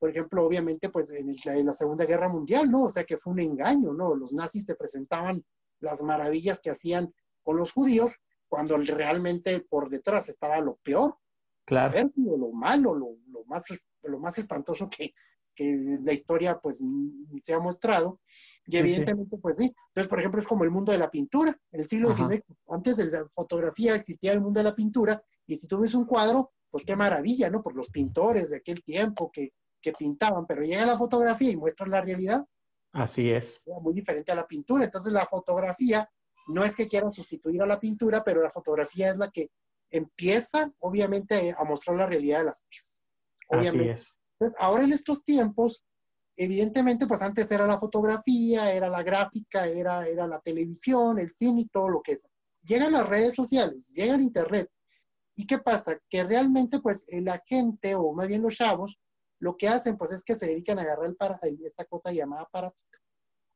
[0.03, 2.83] por ejemplo, obviamente, pues en, en, la Segunda Guerra Mundial, ¿no?
[2.83, 4.13] O sea, que fue un engaño, ¿no?
[4.13, 5.45] Los nazis te presentaban
[5.79, 8.17] las maravillas que hacían con los judíos,
[8.49, 11.15] cuando realmente por detrás estaba lo peor,
[11.63, 11.97] claro.
[12.17, 13.63] lo, lo malo, lo, lo, más,
[14.01, 15.13] lo más espantoso que,
[15.55, 16.83] que la historia pues
[17.41, 18.19] se ha mostrado.
[18.65, 19.73] Y evidentemente, pues sí.
[19.87, 21.57] Entonces, por ejemplo, es como el mundo de la pintura.
[21.71, 25.55] En el siglo XIX, antes de la fotografía existía el mundo de la pintura, y
[25.55, 27.63] si tú ves un cuadro, pues qué maravilla, ¿no?
[27.63, 31.85] Por los pintores de aquel tiempo que, que pintaban, pero llega la fotografía y muestra
[31.85, 32.43] la realidad.
[32.93, 33.61] Así es.
[33.65, 34.85] Muy diferente a la pintura.
[34.85, 36.09] Entonces, la fotografía
[36.47, 39.49] no es que quieran sustituir a la pintura, pero la fotografía es la que
[39.91, 43.01] empieza, obviamente, a mostrar la realidad de las cosas.
[43.49, 43.91] Obviamente.
[43.91, 44.53] Así es.
[44.57, 45.83] Ahora en estos tiempos,
[46.35, 51.61] evidentemente, pues antes era la fotografía, era la gráfica, era, era la televisión, el cine
[51.61, 52.25] y todo lo que es.
[52.63, 54.69] Llegan las redes sociales, llega el internet.
[55.35, 55.97] ¿Y qué pasa?
[56.09, 58.99] Que realmente, pues, la gente, o más bien los chavos,
[59.43, 62.43] lo que hacen, pues, es que se dedican a agarrar el para, esta cosa llamada
[62.43, 62.97] aparatito.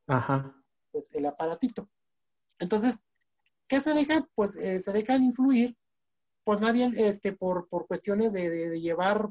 [0.06, 0.54] Ajá.
[0.90, 1.88] Pues el aparatito.
[2.58, 3.04] Entonces,
[3.66, 4.28] ¿qué se dejan?
[4.34, 5.76] Pues eh, se dejan influir,
[6.44, 9.30] pues más bien este, por, por cuestiones de, de, de llevar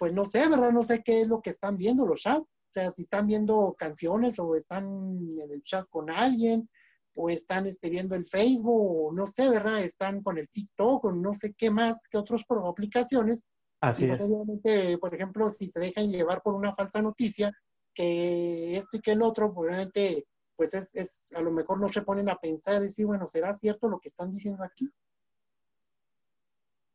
[0.00, 0.72] pues no sé, ¿verdad?
[0.72, 2.48] No sé qué es lo que están viendo los chavos.
[2.48, 6.70] O sea, si están viendo canciones o están en el chat con alguien
[7.12, 9.82] o están este, viendo el Facebook o no sé, ¿verdad?
[9.82, 13.44] Están con el TikTok o no sé qué más, que otras aplicaciones.
[13.80, 14.26] Así pues, es.
[14.26, 17.52] Obviamente, por ejemplo, si se dejan llevar por una falsa noticia,
[17.94, 22.02] que esto y que el otro, obviamente, pues es, es, a lo mejor no se
[22.02, 24.88] ponen a pensar, decir, bueno, ¿será cierto lo que están diciendo aquí?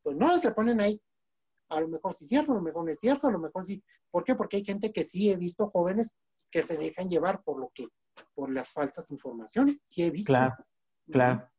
[0.04, 1.02] Pues no, se ponen ahí
[1.70, 3.64] a lo mejor sí es cierto, a lo mejor no es cierto, a lo mejor
[3.64, 3.84] sí.
[4.12, 4.36] ¿Por qué?
[4.36, 6.16] Porque hay gente que sí he visto jóvenes
[6.52, 7.88] que se dejan llevar por lo que,
[8.34, 10.32] por las falsas informaciones, sí he visto.
[10.32, 10.56] Claro,
[11.12, 11.50] claro.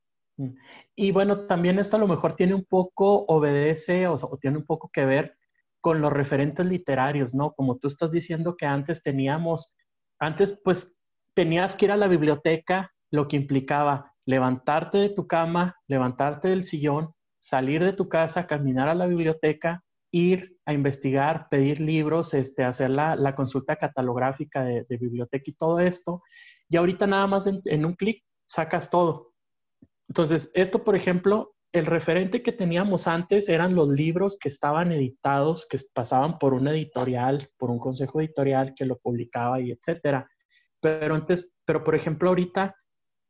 [0.94, 4.90] Y bueno, también esto a lo mejor tiene un poco, obedece o, tiene un poco
[4.92, 5.37] que ver
[5.81, 7.53] con los referentes literarios, ¿no?
[7.53, 9.72] Como tú estás diciendo que antes teníamos,
[10.18, 10.94] antes pues
[11.35, 16.64] tenías que ir a la biblioteca, lo que implicaba levantarte de tu cama, levantarte del
[16.64, 22.64] sillón, salir de tu casa, caminar a la biblioteca, ir a investigar, pedir libros, este,
[22.64, 26.22] hacer la, la consulta catalográfica de, biblioteca y todo esto.
[26.68, 29.36] Y ahorita nada más en un clic sacas todo.
[30.08, 35.66] Entonces, esto, por ejemplo, el referente que teníamos antes eran los libros que estaban editados,
[35.68, 40.28] que pasaban por una editorial, por un consejo editorial que lo publicaba y etcétera.
[40.80, 42.74] Pero antes, pero por ejemplo, ahorita,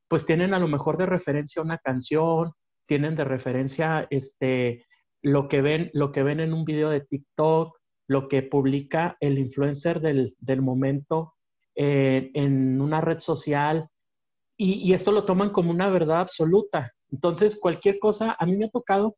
[0.08, 2.52] pues tienen a lo mejor de referencia una canción,
[2.86, 4.84] tienen de referencia este,
[5.22, 7.76] lo que ven, lo que ven en un video de TikTok,
[8.08, 11.34] lo que publica el influencer del, del momento
[11.74, 13.88] eh, en una red social,
[14.56, 16.92] y, esto lo toman como una verdad absoluta.
[17.10, 19.16] Entonces, cualquier cosa, a mí me ha tocado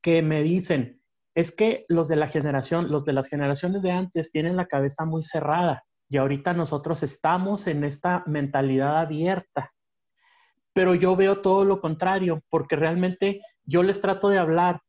[0.00, 1.00] que me dicen,
[1.34, 5.04] es que los de la generación, los de las generaciones de antes tienen la cabeza
[5.04, 9.72] muy cerrada y ahorita nosotros estamos en esta mentalidad abierta.
[10.74, 14.82] Pero yo veo todo lo contrario, porque realmente yo les trato de hablar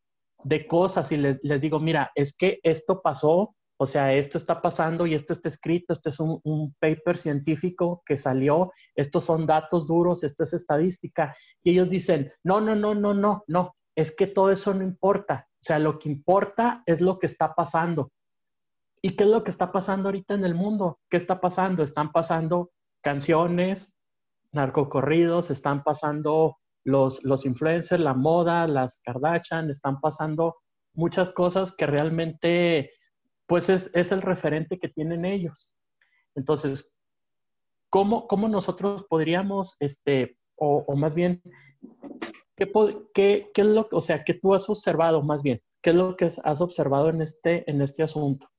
[0.43, 5.05] de cosas y les, digo, mira, es que esto pasó, o sea, esto está pasando
[5.05, 9.87] y esto está escrito, esto es un, un, paper científico que salió, estos son datos
[9.87, 11.35] duros, esto es estadística.
[11.63, 15.47] Y ellos dicen, no, no, no, no, no, no, es que todo eso no importa.
[15.49, 18.11] O sea, lo que importa es lo que está pasando.
[19.01, 20.99] ¿Y qué es lo que está pasando ahorita en el mundo?
[21.09, 21.83] ¿Qué está pasando?
[21.83, 23.93] Están pasando canciones,
[24.53, 30.57] narcocorridos, están pasando los, los influencers, la moda, las Kardashian, están pasando
[30.93, 32.91] muchas cosas que realmente,
[33.47, 35.73] pues es, es el referente que tienen ellos.
[36.35, 36.99] Entonces,
[37.89, 41.41] ¿cómo, cómo nosotros podríamos, este, o, más bien,
[42.55, 42.71] ¿qué,
[43.13, 45.61] qué, ¿qué, es lo, o sea, qué tú has observado más bien?
[45.81, 48.49] ¿Qué es lo que has observado en este, en este asunto?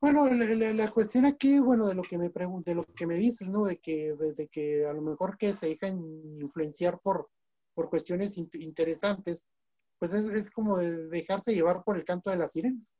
[0.00, 3.48] Bueno, la, cuestión aquí, bueno, de lo que me pregunté, de lo que me dices,
[3.48, 3.64] ¿no?
[3.66, 6.02] De que, de que a lo mejor que se dejan
[6.40, 7.28] influenciar por,
[7.74, 9.46] por cuestiones in, interesantes,
[9.98, 12.94] pues es, es, como de dejarse llevar por el canto de las sirenas.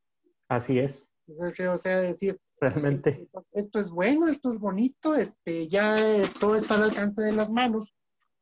[0.51, 1.13] Así es.
[1.29, 5.97] O sea, decir, realmente, esto es bueno, esto es bonito, este, ya
[6.41, 7.95] todo está al alcance de las manos,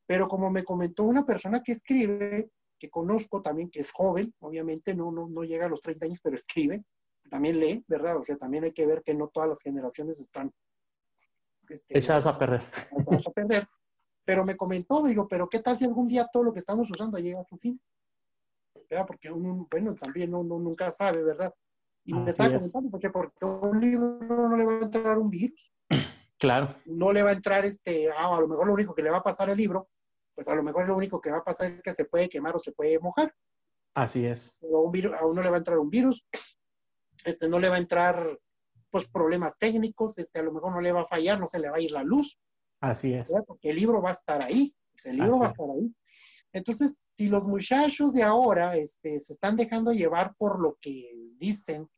[0.07, 4.95] pero como me comentó una persona que escribe, que conozco también, que es joven, obviamente
[4.95, 6.83] no, no, no llega a los 30 años, pero escribe,
[7.29, 8.17] también lee, ¿verdad?
[8.17, 10.51] O sea, también hay que ver que no todas las generaciones están
[11.69, 12.63] este, echadas a perder.
[12.99, 13.69] Echadas a perder.
[14.25, 16.91] Pero me comentó, me digo, pero ¿qué tal si algún día todo lo que estamos
[16.91, 17.79] usando llega a su fin?
[18.89, 19.07] ¿Verdad?
[19.07, 21.53] Porque uno, bueno, también uno nunca sabe, ¿verdad?
[22.09, 25.71] Y me estaba comentando, porque, porque un libro no le va a entrar un virus.
[26.39, 26.75] Claro.
[26.87, 29.19] No le va a entrar este, ah, a lo mejor lo único que le va
[29.19, 29.91] a pasar al libro,
[30.35, 32.57] pues a lo mejor lo único que va a pasar es que se puede quemar
[32.57, 33.35] o se puede mojar.
[33.93, 34.57] Así es.
[34.63, 36.25] a, un virus, a uno le va a entrar un virus,
[37.25, 38.39] este, no le va a entrar
[38.91, 41.69] pues problemas técnicos, este, a lo mejor no le va a fallar, no se le
[41.69, 42.39] va a ir la luz.
[42.81, 43.35] Así es.
[43.47, 45.95] Porque el libro va a estar ahí, pues, el libro va a estar ahí.
[46.53, 51.89] Entonces, si los muchachos de ahora este, se están dejando llevar por lo que dicen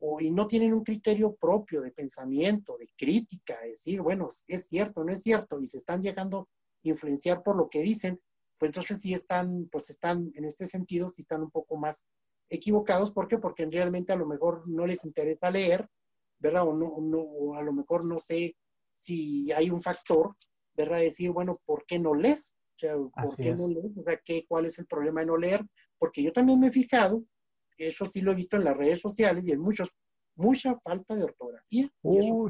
[0.00, 5.04] o, y no tienen un criterio propio de pensamiento, de crítica, decir, bueno, es cierto,
[5.04, 6.48] no es cierto, y se están dejando
[6.82, 8.20] influenciar por lo que dicen,
[8.58, 12.04] pues entonces sí están, pues están, en este sentido, sí están un poco más
[12.48, 13.12] equivocados.
[13.12, 13.38] ¿Por qué?
[13.38, 15.88] Porque realmente a lo mejor no les interesa leer,
[16.38, 16.66] ¿verdad?
[16.66, 18.56] O, no, o a lo mejor no sé
[18.90, 20.34] si hay un factor,
[20.74, 20.98] ¿verdad?
[20.98, 22.56] Decir, bueno, ¿por qué no lees?
[22.76, 23.96] O sea, ¿por qué no lees?
[23.96, 25.64] O sea, ¿qué, ¿cuál es el problema de no leer?
[25.98, 27.24] Porque yo también me he fijado
[27.88, 29.96] eso sí lo he visto en las redes sociales y en muchos,
[30.36, 31.88] mucha falta de ortografía.
[32.02, 32.48] Y eso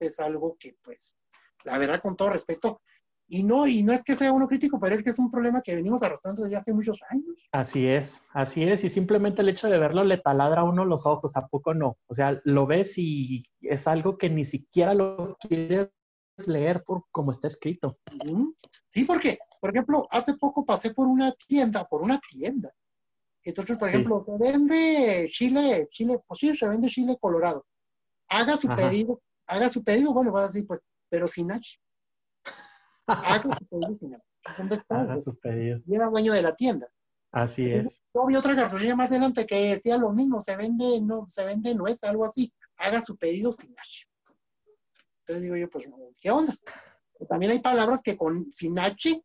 [0.00, 1.16] es algo que, pues,
[1.64, 2.80] la verdad, con todo respeto,
[3.26, 5.62] y no, y no es que sea uno crítico, pero es que es un problema
[5.62, 7.34] que venimos arrastrando desde hace muchos años.
[7.52, 11.06] Así es, así es, y simplemente el hecho de verlo le taladra a uno los
[11.06, 11.96] ojos, ¿a poco no?
[12.06, 15.88] O sea, lo ves y es algo que ni siquiera lo quieres
[16.46, 17.98] leer por como está escrito.
[18.86, 22.74] Sí, porque, por ejemplo, hace poco pasé por una tienda, por una tienda,
[23.44, 27.66] entonces, por ejemplo, se vende chile, chile, pues sí, se vende chile colorado.
[28.28, 31.78] Haga su pedido, haga su pedido, bueno, vas a decir, pues, pero sin H.
[33.06, 34.24] Haga su pedido sin H.
[34.58, 35.00] ¿Dónde está?
[35.00, 35.80] Haga su pedido.
[35.86, 36.88] Y era dueño de la tienda.
[37.32, 38.04] Así es.
[38.14, 41.74] Yo vi otra cartulina más adelante que decía lo mismo, se vende, no, se vende
[41.74, 42.52] no es algo así.
[42.76, 44.08] Haga su pedido sin H.
[45.20, 46.52] Entonces digo yo, pues, ¿qué onda?
[47.28, 49.22] También hay palabras que con sin H,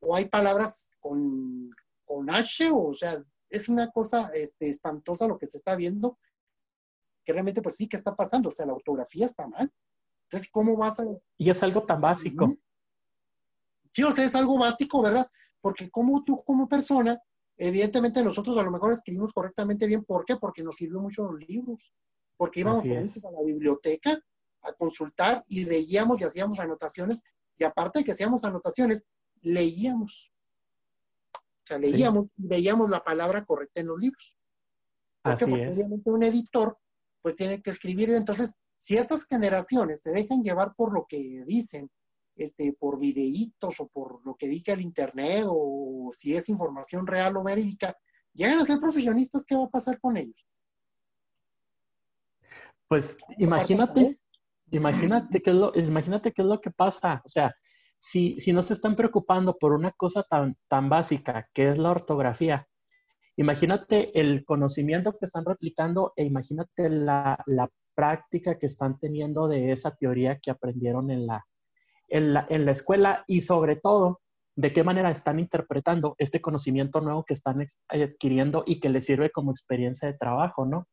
[0.00, 1.70] o hay palabras con,
[2.04, 3.22] con H, o sea,
[3.52, 6.18] es una cosa este, espantosa lo que se está viendo,
[7.24, 8.48] que realmente pues sí, ¿qué está pasando?
[8.48, 9.72] O sea, la ortografía está mal.
[10.24, 11.04] Entonces, ¿cómo vas a...?
[11.38, 12.56] Y es algo tan básico.
[13.92, 15.30] Sí, o sea, es algo básico, ¿verdad?
[15.60, 17.20] Porque como tú como persona,
[17.56, 20.04] evidentemente nosotros a lo mejor escribimos correctamente bien.
[20.04, 20.36] ¿Por qué?
[20.36, 21.92] Porque nos sirvió mucho los libros.
[22.36, 24.18] Porque íbamos a la biblioteca
[24.62, 27.20] a consultar y leíamos y hacíamos anotaciones.
[27.58, 29.04] Y aparte de que hacíamos anotaciones,
[29.42, 30.31] leíamos.
[31.72, 34.34] Sea, leíamos y veíamos la palabra correcta en los libros.
[35.22, 36.76] Porque obviamente un editor
[37.20, 38.10] pues tiene que escribir.
[38.10, 41.90] Entonces, si estas generaciones se dejan llevar por lo que dicen,
[42.36, 47.36] este, por videitos o por lo que diga el internet o si es información real
[47.36, 47.96] o verídica,
[48.32, 50.46] llegan a ser profesionistas, ¿qué va a pasar con ellos?
[52.88, 54.18] Pues imagínate,
[54.70, 57.22] imagínate qué es lo, imagínate qué es lo que pasa.
[57.24, 57.54] O sea,
[58.02, 61.92] si, si no se están preocupando por una cosa tan, tan básica que es la
[61.92, 62.66] ortografía,
[63.36, 69.70] imagínate el conocimiento que están replicando e imagínate la, la práctica que están teniendo de
[69.70, 71.46] esa teoría que aprendieron en la,
[72.08, 74.20] en la, en la escuela y sobre todo
[74.56, 79.30] de qué manera están interpretando este conocimiento nuevo que están adquiriendo y que les sirve
[79.30, 80.88] como experiencia de trabajo, ¿no?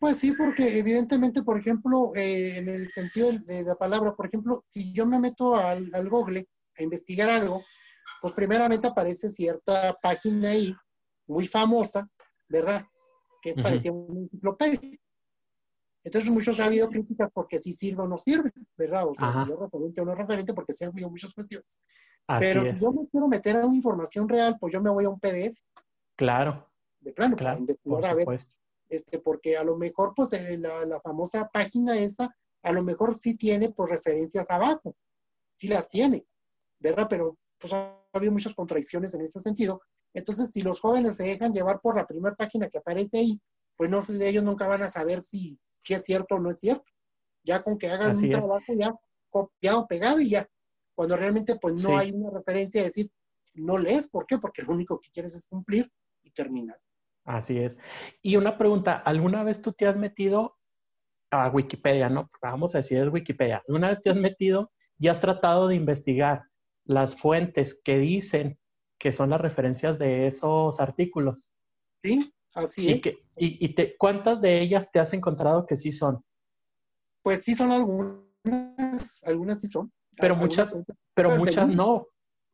[0.00, 4.58] Pues sí, porque evidentemente, por ejemplo, eh, en el sentido de la palabra, por ejemplo,
[4.66, 7.62] si yo me meto al, al Google a investigar algo,
[8.22, 10.74] pues primeramente aparece cierta página ahí,
[11.26, 12.08] muy famosa,
[12.48, 12.82] ¿verdad?
[13.42, 14.98] Que es parecía una enciclopedia.
[16.02, 19.06] Entonces muchos ha habido críticas porque si sirve o no sirve, ¿verdad?
[19.06, 21.78] O sea, si es referente o no es referente, porque se han habido muchas cuestiones.
[22.38, 25.10] Pero si yo me quiero meter a una información real, pues yo me voy a
[25.10, 25.60] un PDF.
[26.16, 26.66] Claro.
[27.00, 28.26] De plano, claro, para investigar a ver
[28.90, 33.36] este, porque a lo mejor, pues, eh, la, famosa página esa, a lo mejor sí
[33.36, 34.96] tiene, pues, referencias abajo,
[35.54, 36.26] sí las tiene,
[36.80, 37.06] ¿verdad?
[37.08, 39.80] Pero, pues, ha habido muchas contradicciones en ese sentido.
[40.12, 43.40] Entonces, si los jóvenes se dejan llevar por la primera página que aparece ahí,
[43.76, 46.58] pues, no sé, ellos nunca van a saber si, si es cierto o no es
[46.58, 46.84] cierto.
[47.44, 48.92] Ya con que hagan un trabajo ya
[49.30, 50.48] copiado, pegado y ya.
[50.94, 53.10] Cuando realmente, pues, no hay una referencia de decir,
[53.54, 54.38] no lees, ¿por qué?
[54.38, 55.90] Porque lo único que quieres es cumplir
[56.22, 56.78] y terminar.
[57.24, 57.78] Así es.
[58.22, 60.56] Y una pregunta, ¿alguna vez tú te has metido
[61.30, 62.30] a Wikipedia, no?
[62.42, 63.62] Vamos a decir es Wikipedia.
[63.68, 66.42] ¿Alguna vez te has metido y has tratado de investigar
[66.84, 68.58] las fuentes que dicen
[68.98, 71.52] que son las referencias de esos artículos?
[72.02, 73.02] Sí, así es.
[73.36, 76.22] y, te, cuántas de ellas te has encontrado que sí son?
[77.22, 79.92] Pues sí son algunas, algunas sí son.
[80.18, 80.76] Pero muchas,
[81.14, 82.06] pero muchas no.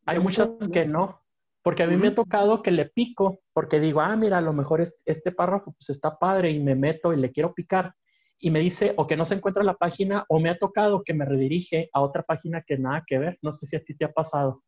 [0.05, 1.21] Hay muchas que no.
[1.67, 4.53] Porque a mí me ha tocado que le pico, porque digo, ah, mira, a lo
[4.53, 7.93] mejor este párrafo pues está padre y me meto y le quiero picar.
[8.39, 11.13] Y me dice o que no se encuentra la página o me ha tocado que
[11.13, 13.35] me redirige a otra página que nada que ver.
[13.41, 14.63] No sé si a ti te ha pasado.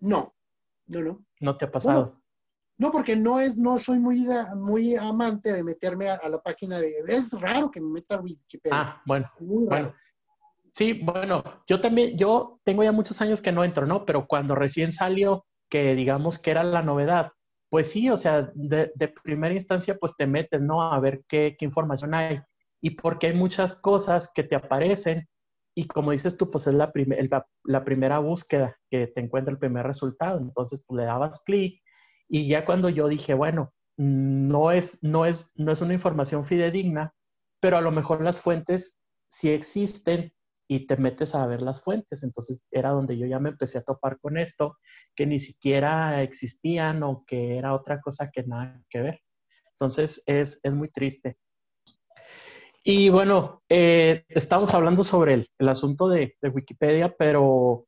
[0.00, 0.34] No,
[0.86, 1.24] no, no.
[1.38, 2.20] ¿No te ha pasado?
[2.78, 4.26] No, porque no es, no soy muy,
[4.56, 6.94] muy amante de meterme a, la página de.
[7.06, 8.76] Es raro que me meta a Wikipedia.
[8.76, 9.30] Ah, bueno.
[9.38, 9.94] Bueno.
[10.74, 14.04] Sí, bueno, yo también, yo tengo ya muchos años que no entro, ¿no?
[14.04, 17.32] Pero cuando recién salió, que digamos que era la novedad,
[17.70, 18.92] pues sí, o sea, de,
[19.24, 20.82] primera instancia, pues te metes, ¿no?
[20.82, 22.42] A ver qué, información hay.
[22.82, 25.26] Y porque hay muchas cosas que te aparecen
[25.74, 26.92] y como dices tú, pues es la,
[27.64, 30.38] la, primera búsqueda que te encuentra el primer resultado.
[30.38, 31.80] Entonces, pues le dabas clic
[32.28, 37.14] y ya cuando yo dije, bueno, no es, no, es, no es una información fidedigna,
[37.60, 38.98] pero a lo mejor las fuentes
[39.28, 40.34] sí existen
[40.68, 42.22] y te metes a ver las fuentes.
[42.22, 44.78] Entonces era donde yo ya me empecé a topar con esto,
[45.14, 49.20] que ni siquiera existían o que era otra cosa que nada que ver.
[49.72, 51.36] Entonces es, es muy triste.
[52.84, 57.86] Y bueno, eh, estamos hablando sobre el, el asunto de, de, Wikipedia, pero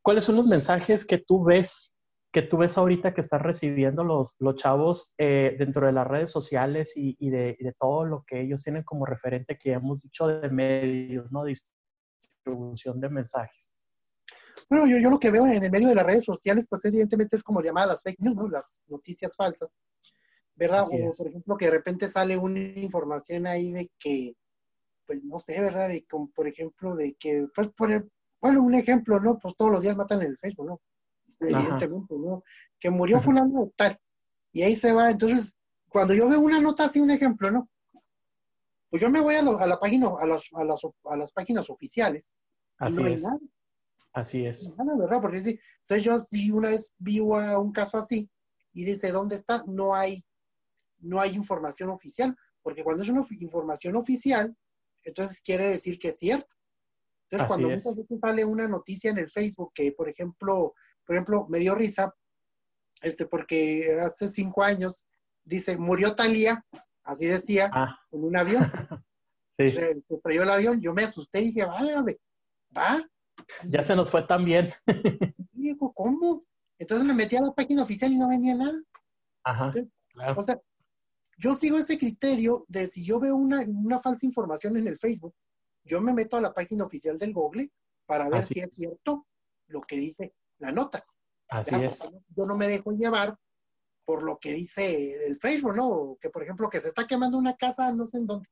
[0.00, 1.96] ¿cuáles son los mensajes que tú ves,
[2.32, 6.30] que tú ves ahorita que están recibiendo los, los chavos eh, dentro de las redes
[6.30, 10.28] sociales y, y, de, de, todo lo que ellos tienen como referente que hemos dicho
[10.28, 11.42] de medios, ¿no?
[12.44, 13.72] Distribución de mensajes.
[14.68, 17.36] Bueno, yo, yo lo que veo en el medio de las redes sociales, pues evidentemente
[17.36, 18.48] es como llamadas las fake news, ¿no?
[18.48, 19.78] Las noticias falsas.
[20.54, 20.84] ¿verdad?
[20.84, 24.36] o por ejemplo que de repente sale una información ahí de que,
[25.06, 25.88] pues no sé, ¿verdad?
[25.88, 28.08] De como, por ejemplo, de que, pues, por,
[28.40, 29.38] bueno, un ejemplo, ¿no?
[29.38, 30.80] Pues todos los días matan en el Facebook, ¿no?
[31.40, 32.44] Evidentemente, ¿no?
[32.78, 33.98] Que murió fulano tal.
[34.52, 35.10] Y ahí se va.
[35.10, 35.56] Entonces,
[35.88, 37.68] cuando yo veo una nota así, un ejemplo, ¿no?
[38.92, 42.36] Pues yo me voy a, la página, a las, a las, a las páginas oficiales.
[42.76, 43.22] Así no es.
[43.22, 43.38] Nada.
[44.12, 44.76] Así es.
[44.76, 45.18] Nada, ¿verdad?
[45.22, 48.30] Porque sí, entonces yo sí una vez vi un caso así
[48.74, 49.64] y dice, ¿dónde está?
[49.66, 50.22] No hay
[51.02, 54.56] no hay información oficial, porque cuando es una información oficial,
[55.04, 56.46] entonces quiere decir que es cierto.
[57.24, 60.74] Entonces, cuando muchas veces sale una noticia en el Facebook que, por ejemplo,
[61.06, 62.14] por ejemplo, me dio risa,
[63.00, 65.04] este, porque hace cinco años,
[65.42, 66.64] dice, murió Talía,
[67.02, 67.98] así decía, ah.
[68.12, 68.62] en un avión.
[69.58, 69.70] sí.
[69.70, 72.18] Se, se el avión, yo me asusté y dije, válgame,
[72.76, 73.02] va.
[73.64, 74.72] Ya se nos fue también.
[75.52, 76.44] Digo, ¿cómo?
[76.78, 78.80] Entonces me metí a la página oficial y no venía nada.
[79.44, 79.72] Ajá.
[80.12, 80.34] claro.
[80.38, 80.60] O sea,
[81.38, 85.34] yo sigo ese criterio de si yo veo una, falsa información en el Facebook,
[85.84, 87.70] yo me meto a la página oficial del Google
[88.06, 89.26] para ver si es cierto
[89.66, 91.04] lo que dice la nota.
[91.48, 92.08] Así es.
[92.36, 93.36] Yo no me dejo llevar
[94.04, 96.16] por lo que dice el Facebook, ¿no?
[96.20, 98.48] Que por ejemplo, que se está quemando una casa, no sé en dónde,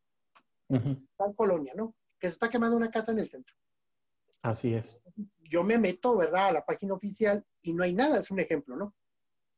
[0.74, 1.94] en colonia, ¿no?
[2.18, 3.54] Que se está quemando una casa en el centro.
[4.42, 5.00] Así es.
[5.50, 8.76] Yo me meto, ¿verdad?, a la página oficial y no hay nada, es un ejemplo,
[8.76, 8.94] ¿no?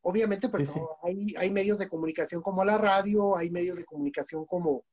[0.02, 0.72] Obviamente, pues
[1.04, 4.84] Hay, hay, medios de comunicación como la radio, hay medios de comunicación como,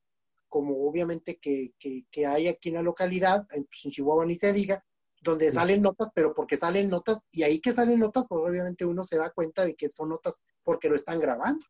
[0.47, 4.85] como obviamente que, que, hay aquí en la localidad, en, Chihuahua ni se diga,
[5.21, 9.03] donde salen notas, pero porque salen notas, y ahí que salen notas, pues obviamente uno
[9.03, 11.65] se da cuenta de que son notas porque lo están grabando.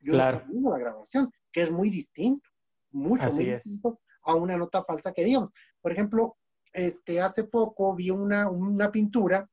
[0.00, 0.36] Yo claro.
[0.36, 2.50] estoy viendo la grabación, que es muy distinto,
[2.94, 5.50] mucho, muy distinto a una nota falsa que digamos.
[5.80, 6.36] Por ejemplo,
[6.72, 9.48] este, hace poco vi una, una pintura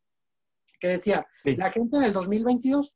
[0.80, 2.96] que decía, la gente del 2022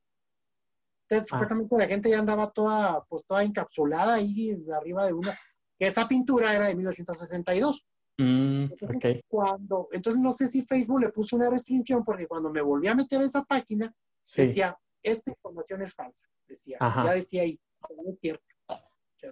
[1.07, 1.35] entonces, ah.
[1.35, 5.37] supuestamente la gente ya andaba toda, pues, toda encapsulada ahí arriba de una.
[5.77, 7.85] Esa pintura era de 1962.
[8.17, 12.61] Mm, entonces, cuando, entonces, no sé si Facebook le puso una restricción porque cuando me
[12.61, 13.93] volví a meter a esa página,
[14.35, 16.25] decía, esta información es falsa.
[16.47, 18.54] Decía, ya decía ahí, no es cierto.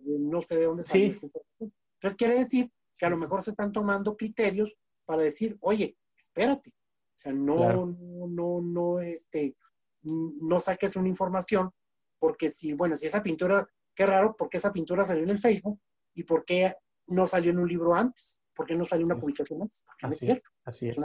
[0.01, 1.73] No sé de dónde salió esa información.
[1.95, 4.75] Entonces, quiere decir que a lo mejor se están tomando criterios
[5.05, 6.71] para decir, oye, espérate.
[6.71, 9.55] O sea, no, no, no, no, este,
[10.01, 11.71] no saques una información,
[12.19, 15.79] porque si, bueno, si esa pintura, qué raro, porque esa pintura salió en el Facebook
[16.15, 16.73] y por qué
[17.07, 20.41] no salió en un libro antes, por qué no salió una publicación antes, así es,
[20.65, 20.97] Así es.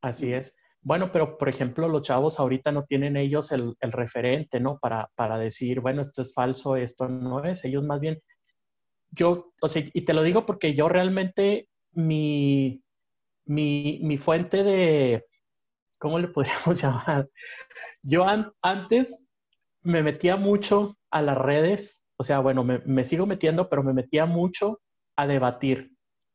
[0.00, 0.54] Así es.
[0.88, 4.78] Bueno, pero por ejemplo, los chavos ahorita no tienen ellos el, referente, ¿no?
[4.78, 7.62] Para, para decir, bueno, esto es falso, esto no es.
[7.66, 8.22] Ellos más bien,
[9.10, 12.82] yo, o sea, y te lo digo porque yo realmente mi,
[13.44, 15.26] mi, mi fuente de,
[15.98, 17.28] ¿cómo le podríamos llamar?
[18.02, 18.24] Yo
[18.62, 19.26] antes
[19.82, 24.24] me metía mucho a las redes, o sea, bueno, me, sigo metiendo, pero me metía
[24.24, 24.80] mucho
[25.16, 25.90] a debatir.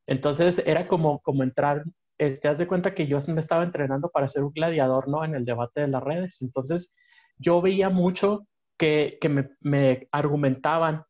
[0.06, 1.84] Entonces era como, como entrar,
[2.18, 5.24] te das de cuenta que yo me estaba entrenando para ser un gladiador, ¿no?
[5.24, 6.41] En el debate de las redes.
[6.41, 6.95] Entonces
[7.38, 8.47] yo veía mucho
[8.78, 11.03] que, me, me argumentaban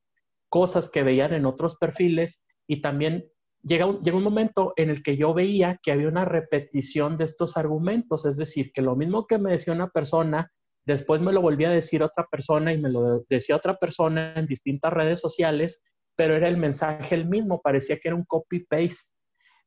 [0.50, 3.26] cosas que veían en otros perfiles y también
[3.64, 7.26] llega un, llega un momento en el que yo veía que había una repetición de
[7.26, 10.52] estos argumentos, es decir, que lo mismo que me decía una persona,
[10.86, 14.46] después me lo volvía a decir otra persona y me lo decía otra persona en
[14.46, 15.84] distintas redes sociales,
[16.16, 19.12] pero era el mensaje el mismo, parecía que era un copy-paste.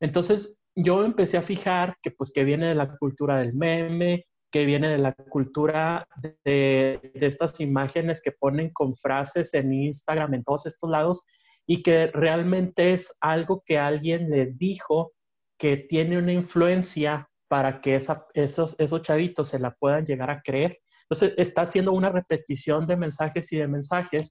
[0.01, 4.66] Entonces yo empecé a fijar que pues que viene de la cultura del meme, que
[4.66, 6.07] viene de la cultura
[6.45, 11.24] de, estas imágenes que ponen con frases en Instagram, en todos estos lados,
[11.66, 15.12] y que realmente es algo que alguien le dijo
[15.59, 20.43] que tiene una influencia para que esa, esos, esos chavitos se la puedan llegar a
[20.43, 20.79] creer.
[21.09, 24.31] Entonces, está haciendo una repetición de mensajes y de mensajes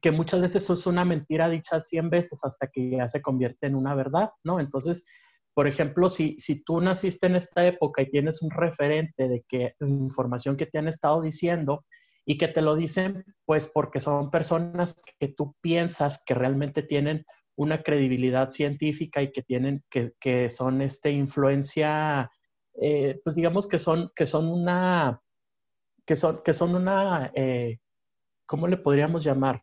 [0.00, 3.74] que muchas veces es una mentira dicha 100 veces hasta que ya se convierte en
[3.74, 4.60] una verdad, ¿no?
[4.60, 5.04] Entonces,
[5.54, 9.74] por ejemplo, si, si tú naciste en esta época y tienes un referente de que
[9.80, 11.84] información que te han estado diciendo
[12.24, 17.24] y que te lo dicen, pues porque son personas que tú piensas que realmente tienen
[17.56, 22.30] una credibilidad científica y que tienen, que, que son este influencia,
[22.80, 25.20] eh, pues digamos que son, que son una,
[26.06, 27.78] que son, que son una, eh,
[28.46, 29.62] ¿cómo le podríamos llamar?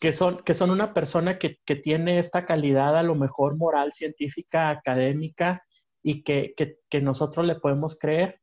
[0.00, 3.92] Que son, que son una persona que, que, tiene esta calidad a lo mejor moral,
[3.92, 5.62] científica, académica
[6.02, 8.40] y que, que, nosotros le podemos creer.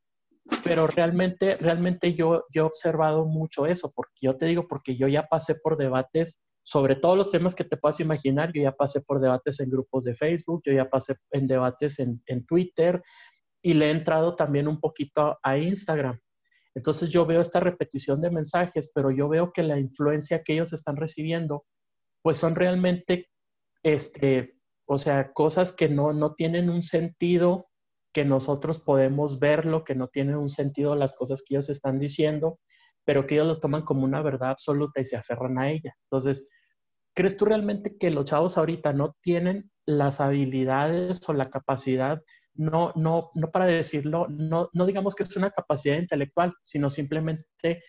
[0.64, 5.08] Pero realmente, realmente yo, yo he observado mucho eso, porque yo te digo, porque yo
[5.08, 8.54] ya pasé por debates sobre todos los temas que te puedas imaginar.
[8.54, 12.22] Yo ya pasé por debates en grupos de Facebook, yo ya pasé en debates en,
[12.28, 13.02] en Twitter
[13.62, 16.20] y le he entrado también un poquito a Instagram.
[16.78, 20.74] Entonces yo veo esta repetición de mensajes, pero yo veo que la influencia que ellos
[20.74, 21.66] están recibiendo,
[22.22, 23.30] pues son realmente,
[23.82, 27.68] este, o sea, cosas que no, no tienen un sentido,
[28.14, 32.60] que nosotros podemos verlo, que no tienen un sentido las cosas que ellos están diciendo,
[33.06, 35.96] pero que ellos los toman como una verdad absoluta y se aferran a ella.
[36.04, 36.48] Entonces,
[37.18, 42.22] ¿Crees tú realmente que los chavos ahorita no tienen las habilidades o la capacidad,
[42.58, 47.84] no, no, no para decirlo, no, no digamos que es una capacidad intelectual, sino simplemente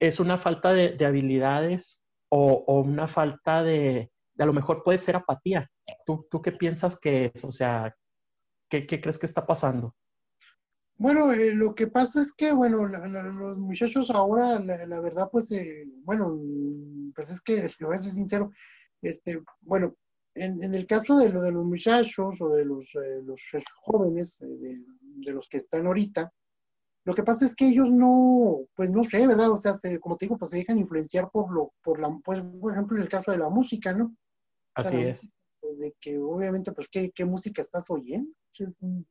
[0.00, 5.70] es una falta de, habilidades o, una falta de, a lo mejor puede ser apatía.
[6.04, 7.44] ¿Tú, ¿Tú qué piensas que es?
[7.44, 7.94] O sea,
[8.68, 9.94] ¿qué, qué crees que está pasando?
[10.98, 15.84] Bueno, eh, lo que pasa es que, bueno, los muchachos ahora, la, verdad, pues, eh,
[16.04, 16.38] bueno,
[17.14, 17.54] pues es que,
[17.84, 18.50] voy a ser sincero,
[19.02, 19.94] este, bueno,
[20.36, 23.40] en, el caso de, lo, de los muchachos o de los, eh, los
[23.82, 26.32] jóvenes, de, de, los que están ahorita,
[27.04, 29.50] lo que pasa es que ellos no, pues no sé, ¿verdad?
[29.50, 32.72] O sea, como te digo, pues se dejan influenciar por lo, por la, pues, por
[32.72, 34.16] ejemplo, en el caso de la música, ¿no?
[34.74, 35.28] Así es.
[35.60, 38.30] Pues, de que obviamente, pues, ¿qué, ¿qué música estás oyendo?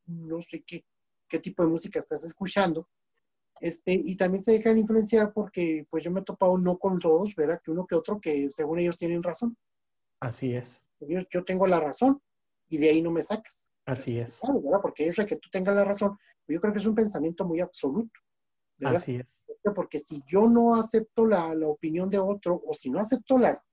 [0.05, 0.83] No sé qué
[1.27, 2.87] qué tipo de música estás escuchando.
[3.61, 7.33] Este, y también se dejan influenciar porque pues yo me he topado no con todos,
[7.35, 7.61] ¿verdad?
[7.63, 9.57] Que uno que otro que según ellos tienen razón.
[10.19, 10.84] Así es.
[10.99, 12.21] Yo, tengo la razón
[12.67, 13.71] y de ahí no me sacas.
[13.85, 14.39] Así es.
[14.39, 14.79] Claro, ¿verdad?
[14.81, 16.17] Porque eso de que tú tengas la razón,
[16.47, 18.19] yo creo que es un pensamiento muy absoluto.
[18.77, 19.01] ¿verdad?
[19.01, 19.43] Así es.
[19.75, 23.63] Porque si yo no acepto la, la opinión de otro o si no acepto la,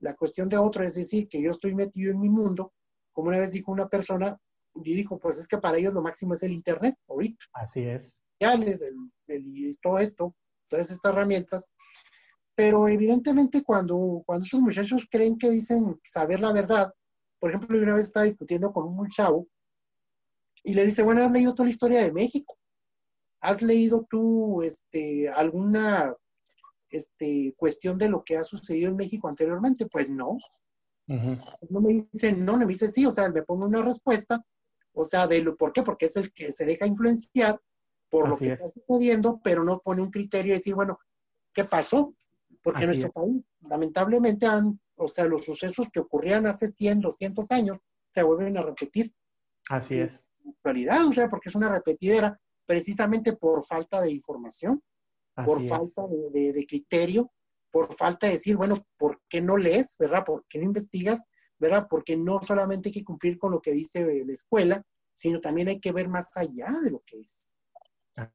[0.00, 2.72] la cuestión de otro, es decir, que yo estoy metido en mi mundo,
[3.12, 4.38] como una vez dijo una persona,
[4.74, 7.44] y dijo, pues es que para ellos lo máximo es el Internet, ahorita.
[7.52, 8.20] Así es.
[8.38, 8.62] El,
[9.26, 10.34] el, todo esto,
[10.68, 11.72] todas estas herramientas.
[12.58, 16.92] Pero evidentemente cuando, cuando esos muchachos creen que dicen saber la verdad,
[17.38, 19.46] por ejemplo, yo una vez estaba discutiendo con un chavo
[20.64, 22.58] y le dice, bueno, ¿has leído toda la historia de México?
[23.40, 26.12] ¿Has leído tú este, alguna
[26.90, 29.86] este, cuestión de lo que ha sucedido en México anteriormente?
[29.86, 30.36] Pues no.
[31.06, 34.44] No me dice no, me dice sí, o sea, me pone una respuesta
[34.92, 35.84] o sea, de lo, ¿por qué?
[35.84, 37.60] Porque es el que se deja influenciar
[38.10, 40.98] por lo que está sucediendo, pero no pone un criterio y decir, bueno,
[41.52, 42.14] ¿qué pasó?
[42.62, 47.78] Porque nuestro país, lamentablemente, han, o sea, los sucesos que ocurrían hace 100, 200 años
[48.08, 49.14] se vuelven a repetir.
[49.68, 50.22] Así es.
[50.44, 54.82] En actualidad, o sea, porque es una repetidera precisamente por falta de información,
[55.34, 56.02] por falta
[56.32, 57.32] de, de, criterio,
[57.70, 60.24] por falta de decir, bueno, ¿por qué no lees, verdad?
[60.24, 61.22] ¿Por qué no investigas?
[61.58, 61.86] ¿verdad?
[61.88, 64.82] Porque no solamente hay que cumplir con lo que dice la escuela,
[65.12, 67.54] sino también hay que ver más allá de lo que es.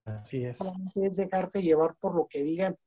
[0.05, 0.59] Así es.
[0.95, 2.77] Es dejarse llevar por lo que digan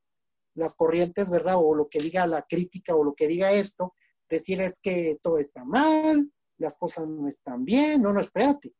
[0.57, 1.57] las corrientes, ¿verdad?
[1.59, 3.94] O lo que diga la crítica o lo que diga esto,
[4.28, 8.72] decir es que todo está mal, las cosas no están bien, no, no, espérate.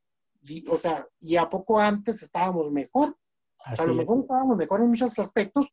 [0.43, 3.17] Y, o sea, y a poco antes estábamos mejor.
[3.65, 5.73] a lo mejor estábamos mejor en muchos aspectos,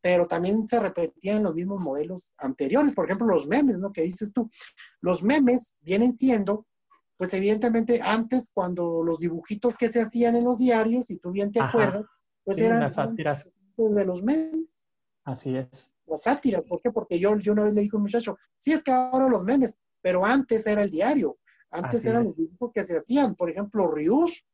[0.00, 2.94] pero también se repetían los mismos modelos anteriores.
[2.94, 3.92] Por ejemplo, los memes, ¿no?
[3.92, 4.50] Que dices tú.
[5.00, 6.66] Los memes vienen siendo,
[7.16, 11.52] pues evidentemente antes cuando los dibujitos que se hacían en los diarios, y tú bien
[11.52, 12.04] te acuerdas,
[12.44, 13.48] pues eran las sátiras.
[13.76, 14.83] de los memes.
[15.24, 15.92] Así es.
[16.06, 16.90] Las sátiras, ¿por qué?
[16.90, 19.42] Porque yo, yo una vez le dije a un muchacho, sí es que ahora los
[19.44, 21.38] memes, pero antes era el diario.
[21.70, 23.34] Antes eran los dibujos que se hacían.
[23.34, 24.44] Por ejemplo, Rius.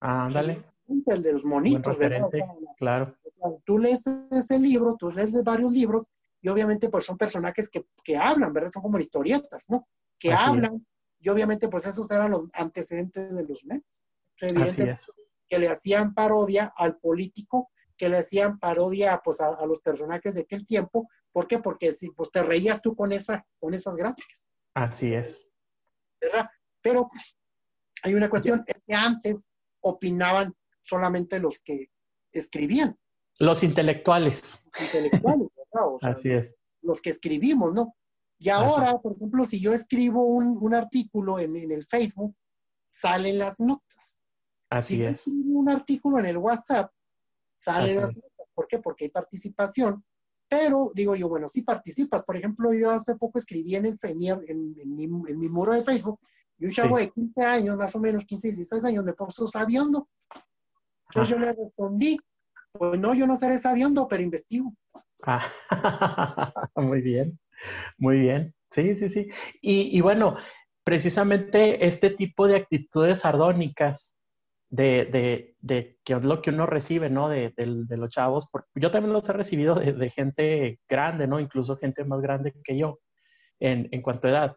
[0.00, 0.64] Ah, ándale.
[1.06, 2.28] El de los monitos, ¿verdad?
[2.76, 3.16] claro
[3.64, 6.08] tú lees ese libro, tú lees varios libros,
[6.40, 8.70] y obviamente pues son personajes que, que hablan, ¿verdad?
[8.70, 9.88] Son como historietas, ¿no?
[10.18, 10.84] Que hablan,
[11.20, 14.02] y obviamente pues esos eran los antecedentes de los memes.
[14.40, 15.10] Así es.
[15.48, 17.70] que le hacían parodia al político,
[18.02, 21.08] que le hacían parodia pues, a, los personajes de aquel tiempo.
[21.30, 21.60] ¿Por qué?
[21.60, 24.48] Porque si, pues, te reías tú con, esa, con esas gráficas.
[24.74, 25.48] Así es.
[26.20, 26.50] ¿Verdad?
[26.80, 27.08] Pero
[28.02, 29.48] hay una cuestión, es que antes
[29.82, 31.90] opinaban solamente los que
[32.32, 32.98] escribían.
[33.38, 34.60] Los intelectuales.
[34.80, 35.88] Intelectuales, ¿verdad?
[36.02, 36.56] Así es.
[36.80, 37.94] Los que escribimos, ¿no?
[38.36, 42.34] Y ahora, por ejemplo, si yo escribo un, artículo en, el Facebook,
[42.84, 44.24] salen las notas.
[44.70, 45.20] Así si es.
[45.20, 46.90] escribo un artículo en el WhatsApp,
[47.62, 48.12] salen las.
[48.54, 48.78] ¿Por qué?
[48.78, 50.04] Porque hay participación.
[50.48, 52.24] Pero digo yo, bueno, si participas.
[52.24, 55.82] Por ejemplo, yo hace poco escribí en, el, en, en, mi, en mi muro de
[55.82, 56.20] Facebook
[56.58, 60.08] y un chavo de 15 años, más o menos 15, 16 años, me puso sabiendo.
[61.08, 62.18] Entonces yo le respondí,
[62.72, 64.72] pues no, yo no seré sabiendo, pero investigo.
[65.24, 65.52] Ah,
[66.76, 67.38] muy bien,
[67.98, 68.54] muy bien.
[68.70, 69.28] Sí, sí, sí.
[69.60, 70.36] Y, bueno,
[70.84, 74.14] precisamente este tipo de actitudes sardónicas
[74.72, 77.28] de, de, que es lo que uno recibe, ¿no?
[77.28, 77.52] De,
[77.90, 78.48] los chavos.
[78.74, 81.38] yo también los he recibido de, gente grande, ¿no?
[81.38, 82.98] Incluso gente más grande que yo
[83.60, 84.56] en, en cuanto a edad.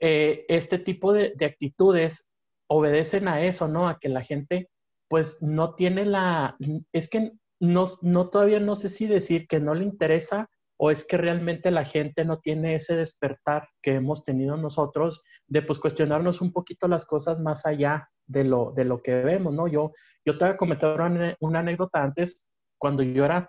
[0.00, 2.30] Eh, este tipo de, actitudes
[2.66, 3.88] obedecen a eso, ¿no?
[3.88, 4.70] A que la gente
[5.06, 6.56] pues no tiene la,
[6.92, 10.48] es que no, no todavía no sé si decir que no le interesa
[10.84, 15.62] o es que realmente la gente no tiene ese despertar que hemos tenido nosotros de
[15.62, 19.68] pues cuestionarnos un poquito las cosas más allá de lo, de lo que vemos, ¿no?
[19.68, 19.92] Yo,
[20.24, 23.48] yo te voy a comentar una, una anécdota antes, cuando yo era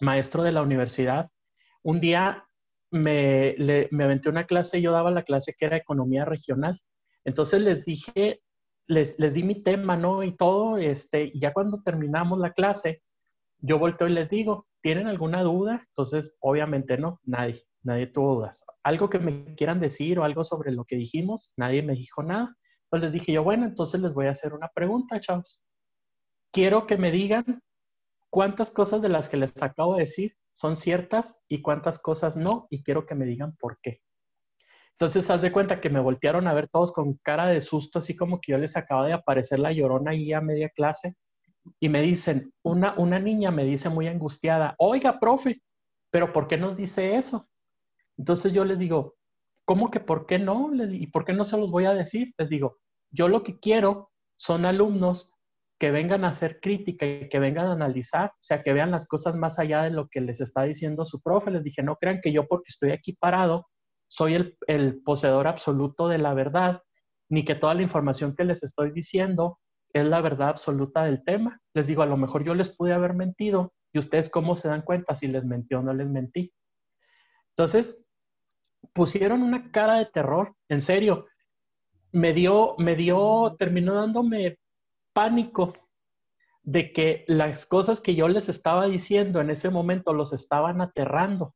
[0.00, 1.30] maestro de la universidad,
[1.82, 2.44] un día
[2.90, 3.56] me,
[3.90, 6.82] me aventé una clase, yo daba la clase que era economía regional.
[7.24, 8.42] Entonces les dije,
[8.86, 10.22] les, les di mi tema, ¿no?
[10.22, 13.02] Y todo, este, y ya cuando terminamos la clase,
[13.58, 15.84] yo volteo y les digo, ¿tienen alguna duda?
[15.88, 18.64] Entonces, obviamente no, nadie, nadie tuvo dudas.
[18.82, 22.56] Algo que me quieran decir o algo sobre lo que dijimos, nadie me dijo nada.
[22.84, 25.62] Entonces les dije yo, bueno, entonces les voy a hacer una pregunta, chavos.
[26.52, 27.62] Quiero que me digan
[28.28, 32.66] cuántas cosas de las que les acabo de decir son ciertas y cuántas cosas no,
[32.68, 34.00] y quiero que me digan por qué.
[34.92, 38.14] Entonces, haz de cuenta que me voltearon a ver todos con cara de susto, así
[38.14, 41.16] como que yo les acaba de aparecer la llorona ahí a media clase,
[41.80, 45.62] y me dicen, una, una niña me dice muy angustiada, oiga, profe,
[46.10, 47.48] pero ¿por qué nos dice eso?
[48.18, 49.14] Entonces yo les digo,
[49.64, 50.70] ¿cómo que por qué no?
[50.90, 52.34] ¿Y por qué no se los voy a decir?
[52.38, 52.78] Les digo,
[53.10, 55.32] yo lo que quiero son alumnos
[55.78, 59.08] que vengan a hacer crítica y que vengan a analizar, o sea, que vean las
[59.08, 61.50] cosas más allá de lo que les está diciendo su profe.
[61.50, 63.66] Les dije, no crean que yo porque estoy aquí parado
[64.12, 66.82] soy el, el poseedor absoluto de la verdad,
[67.30, 69.58] ni que toda la información que les estoy diciendo
[69.92, 71.60] es la verdad absoluta del tema.
[71.74, 74.82] Les digo, a lo mejor yo les pude haber mentido y ustedes cómo se dan
[74.82, 76.52] cuenta si les mentí o no les mentí.
[77.50, 78.02] Entonces,
[78.92, 81.26] pusieron una cara de terror, en serio.
[82.10, 84.58] Me dio, me dio, terminó dándome
[85.12, 85.74] pánico
[86.62, 91.54] de que las cosas que yo les estaba diciendo en ese momento los estaban aterrando.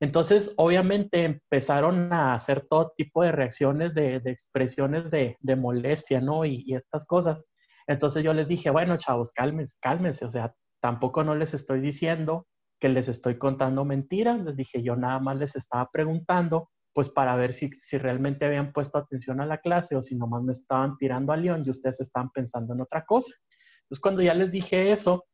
[0.00, 6.46] Entonces, obviamente empezaron a hacer todo tipo de reacciones, de, expresiones de, molestia, ¿no?
[6.46, 7.44] Y, estas cosas.
[7.90, 10.24] Entonces yo les dije, bueno, chavos, cálmense, cálmense.
[10.24, 12.46] O sea, tampoco no les estoy diciendo
[12.78, 14.40] que les estoy contando mentiras.
[14.40, 18.72] Les dije, yo nada más les estaba preguntando pues para ver si, si realmente habían
[18.72, 22.00] puesto atención a la clase o si nomás me estaban tirando a león y ustedes
[22.00, 23.34] estaban pensando en otra cosa.
[23.82, 25.26] Entonces, cuando ya les dije eso,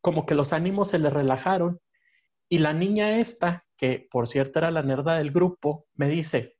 [0.00, 1.78] como que los ánimos se les relajaron
[2.48, 6.56] y la niña esta, que por cierto era la nerda del grupo, me dice,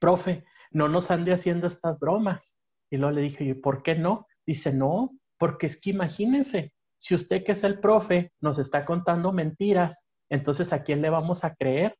[0.00, 2.58] profe, no nos ande haciendo estas bromas.
[2.94, 4.28] Y luego le dije, ¿y por qué no?
[4.46, 9.32] Dice, no, porque es que imagínense, si usted que es el profe nos está contando
[9.32, 11.96] mentiras, entonces ¿a quién le vamos a creer?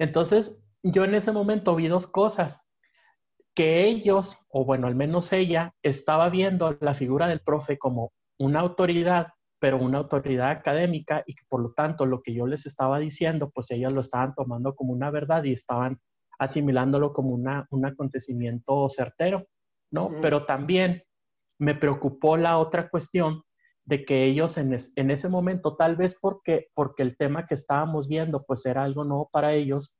[0.00, 2.66] Entonces, yo en ese momento vi dos cosas,
[3.54, 8.58] que ellos, o bueno, al menos ella, estaba viendo la figura del profe como una
[8.58, 9.28] autoridad,
[9.60, 13.52] pero una autoridad académica y que por lo tanto lo que yo les estaba diciendo,
[13.54, 16.00] pues ellas lo estaban tomando como una verdad y estaban
[16.40, 19.46] asimilándolo como una, un acontecimiento certero,
[19.92, 20.10] ¿no?
[20.20, 21.04] Pero también
[21.60, 23.44] me preocupó la otra cuestión
[23.84, 28.08] de que ellos en, en, ese momento, tal vez porque, porque el tema que estábamos
[28.08, 29.96] viendo pues era algo nuevo para ellos,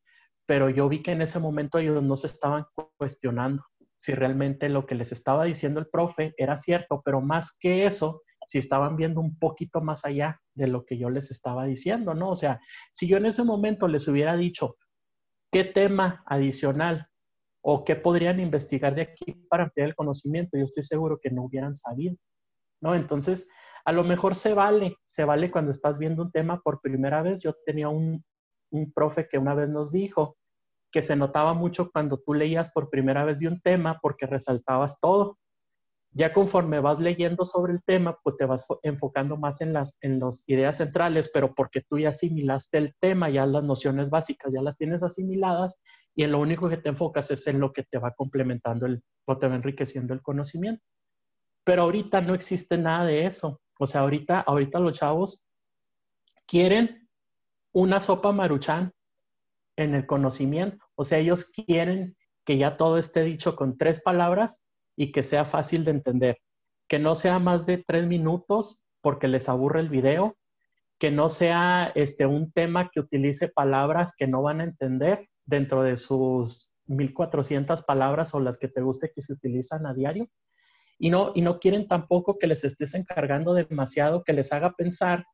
[0.47, 2.65] pero yo vi que en ese momento ellos no se estaban
[2.97, 3.63] cuestionando
[3.97, 8.23] si realmente lo que les estaba diciendo el profe era cierto, pero más que eso,
[8.47, 12.31] si estaban viendo un poquito más allá de lo que yo les estaba diciendo, ¿no?
[12.31, 14.77] O sea, si yo en ese momento les hubiera dicho
[15.53, 17.07] qué tema adicional
[17.63, 21.45] o qué podrían investigar de aquí para ampliar el conocimiento, yo estoy seguro que no
[21.45, 22.17] hubieran sabido,
[22.81, 22.95] ¿no?
[22.95, 23.49] Entonces,
[23.85, 27.41] a lo mejor se vale, se vale cuando estás viendo un tema por primera vez.
[27.41, 28.25] Yo tenía un,
[28.71, 30.37] un profe que una vez nos dijo
[30.91, 35.01] que se notaba mucho cuando tú leías por primera vez de un tema porque resaltabas
[35.01, 35.39] todo.
[36.15, 40.21] Ya conforme vas leyendo sobre el tema, pues te vas enfocando más en las en
[40.21, 44.61] las ideas centrales, pero porque tú ya asimilaste el tema, ya las nociones básicas ya
[44.61, 45.81] las tienes asimiladas
[46.15, 49.03] y en lo único que te enfocas es en lo que te va complementando el,
[49.25, 50.83] o te va enriqueciendo el conocimiento.
[51.65, 53.61] Pero ahorita no existe nada de eso.
[53.79, 55.47] O sea, ahorita, ahorita los chavos
[56.47, 57.09] quieren
[57.73, 58.93] una sopa maruchan
[59.77, 60.85] en el conocimiento.
[60.95, 64.65] O sea, ellos quieren que ya todo esté dicho con tres palabras
[64.97, 66.39] y que sea fácil de entender.
[66.89, 70.37] Que no sea más de tres minutos porque les aburre el video.
[70.99, 75.83] Que no sea este, un tema que utilice palabras que no van a entender dentro
[75.83, 80.29] de sus 1400 palabras o las que te guste que se utilizan a diario.
[80.99, 85.25] Y no, y no quieren tampoco que les estés encargando demasiado, que les haga pensar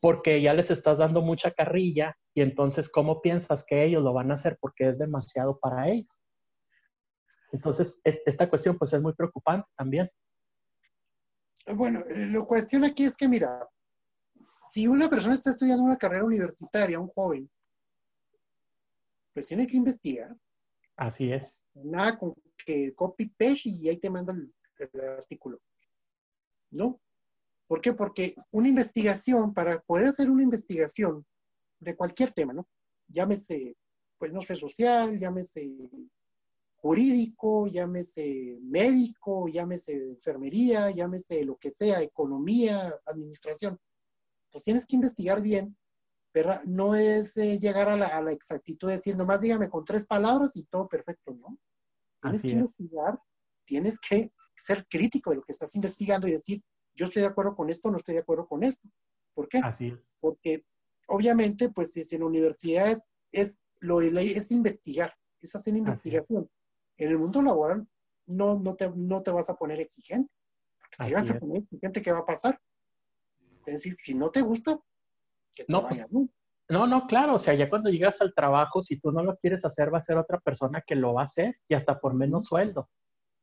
[0.00, 4.30] porque ya les estás dando mucha carrilla y entonces, ¿cómo piensas que ellos lo van
[4.30, 4.58] a hacer?
[4.60, 6.20] Porque es demasiado para ellos.
[7.52, 10.10] Entonces, esta cuestión pues es muy preocupante también.
[11.74, 13.66] Bueno, eh, la cuestión aquí es que, mira,
[14.68, 17.50] si una persona está estudiando una carrera universitaria, un joven,
[19.36, 20.34] pues tiene que investigar.
[20.96, 21.60] Así es.
[21.74, 22.32] Nada con
[22.64, 25.60] que copy paste y ahí te mandan el, el artículo.
[26.70, 26.98] ¿No?
[27.66, 27.92] ¿Por qué?
[27.92, 31.26] Porque una investigación, para poder hacer una investigación
[31.78, 32.66] de cualquier tema, ¿no?
[33.08, 33.76] Llámese,
[34.16, 35.70] pues no sé, social, llámese
[36.76, 43.78] jurídico, llámese médico, llámese enfermería, llámese lo que sea, economía, administración,
[44.50, 45.76] pues tienes que investigar bien,
[46.36, 46.62] ¿verdad?
[46.64, 50.86] No es llegar a la, exactitud de decir, nomás dígame con tres palabras y todo
[50.86, 51.58] perfecto, ¿no?
[52.20, 53.18] Tienes que investigar,
[53.64, 56.62] tienes que ser crítico de lo que estás investigando y decir,
[56.94, 58.86] yo estoy de acuerdo con esto, no estoy de acuerdo con esto.
[59.32, 59.62] ¿Por qué?
[59.64, 60.10] Así es.
[60.20, 60.66] Porque
[61.06, 62.98] obviamente, pues si en la universidad
[63.32, 66.50] es, lo es investigar, es hacer investigación
[66.98, 67.88] en el mundo laboral
[68.26, 70.30] no, no, te, no te vas a poner exigente.
[70.80, 72.60] Porque te vas a poner exigente, ¿qué va a pasar?
[73.64, 74.78] Es decir, si no te gusta,
[75.56, 76.28] que te no, pues, vaya, ¿no?
[76.68, 79.64] No, no, claro, o sea, ya cuando llegas al trabajo, si tú no lo quieres
[79.64, 82.46] hacer, va a ser otra persona que lo va a hacer y hasta por menos
[82.46, 82.88] sueldo.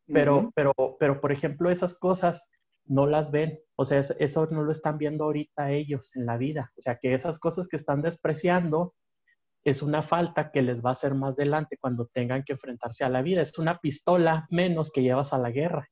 [0.08, 2.46] Pero, pero, pero, por ejemplo, esas cosas
[2.86, 6.74] no las ven, o sea, eso no lo están viendo ahorita ellos en la vida.
[6.78, 8.94] O sea, que esas cosas que están despreciando,
[9.64, 13.10] es una falta que les va a hacer más adelante cuando tengan que enfrentarse a
[13.10, 13.42] la vida.
[13.42, 15.88] Es una pistola menos que llevas a la guerra.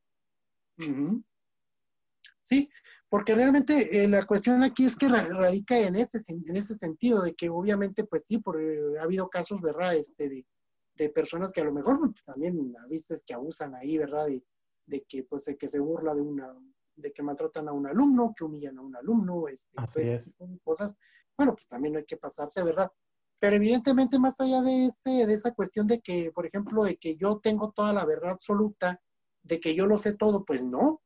[2.42, 2.70] Sí,
[3.12, 7.34] porque realmente eh, la cuestión aquí es que radica en ese, en ese sentido, de
[7.34, 9.98] que obviamente, pues sí, por, eh, ha habido casos, ¿verdad?
[9.98, 10.48] Este, de,
[10.96, 14.28] de, personas que a lo mejor pues, también viste que abusan ahí, ¿verdad?
[14.28, 14.42] De,
[14.86, 16.56] de que, pues, de que se burla de una,
[16.96, 20.34] de que maltratan a un alumno, que humillan a un alumno, este, pues,
[20.64, 20.96] cosas.
[21.38, 22.90] Bueno, pues también no hay que pasarse, ¿verdad?
[23.40, 27.18] Pero evidentemente más allá de, ese, de esa cuestión de que, por ejemplo, de que
[27.18, 29.02] yo tengo toda la verdad absoluta,
[29.44, 31.02] de que yo lo sé todo, pues no.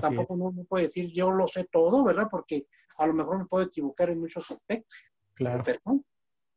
[0.00, 2.28] Tampoco no me puede decir yo lo sé todo, ¿verdad?
[2.30, 2.66] Porque
[2.98, 5.10] a lo mejor me puedo equivocar en muchos aspectos.
[5.34, 5.64] Claro.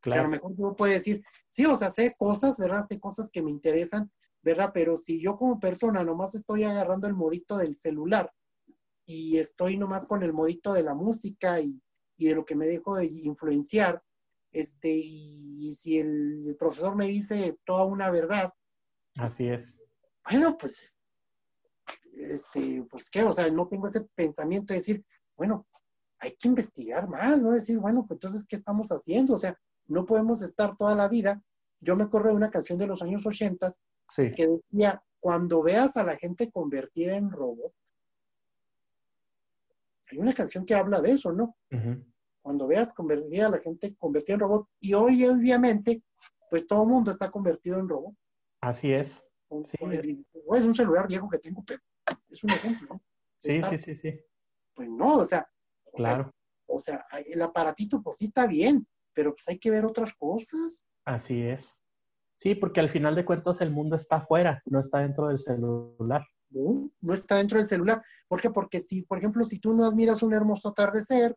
[0.02, 0.22] Claro.
[0.22, 2.82] a lo mejor yo puedo decir, sí, o sea, sé cosas, ¿verdad?
[2.86, 4.10] Sé cosas que me interesan,
[4.40, 4.70] ¿verdad?
[4.72, 8.32] Pero si yo como persona nomás estoy agarrando el modito del celular
[9.04, 11.82] y estoy nomás con el modito de la música y,
[12.16, 14.02] y de lo que me dejo de influenciar,
[14.52, 18.52] este, y, si el, profesor me dice toda una verdad.
[19.16, 19.78] Así es.
[20.28, 20.99] Bueno, pues,
[22.16, 25.04] este, pues qué, o sea, no tengo ese pensamiento de decir,
[25.36, 25.66] bueno,
[26.18, 27.50] hay que investigar más, ¿no?
[27.50, 29.34] Decir, bueno, pues entonces, ¿qué estamos haciendo?
[29.34, 29.56] O sea,
[29.86, 31.42] no podemos estar toda la vida.
[31.80, 33.68] Yo me acuerdo de una canción de los años 80
[34.14, 37.72] que decía, cuando veas a la gente convertida en robot,
[40.10, 41.56] hay una canción que habla de eso, ¿no?
[42.42, 46.02] Cuando veas convertida a la gente convertida en robot, y hoy obviamente,
[46.50, 48.14] pues todo el mundo está convertido en robot.
[48.60, 49.24] Así es.
[50.56, 51.80] es un celular viejo que tengo, pero
[52.28, 53.00] es un ejemplo.
[53.38, 54.20] Sí, sí, sí, sí.
[54.74, 55.48] Pues no, o sea.
[55.94, 56.30] claro.
[56.66, 60.84] o sea, el aparatito pues sí está bien, pero pues hay que ver otras cosas.
[61.04, 61.78] Así es.
[62.36, 66.26] Sí, porque al final de cuentas el mundo está afuera, no está dentro del celular.
[66.48, 68.02] No, no está dentro del celular.
[68.28, 68.50] ¿Por qué?
[68.50, 71.36] Porque si, por ejemplo, si tú no admiras un hermoso atardecer,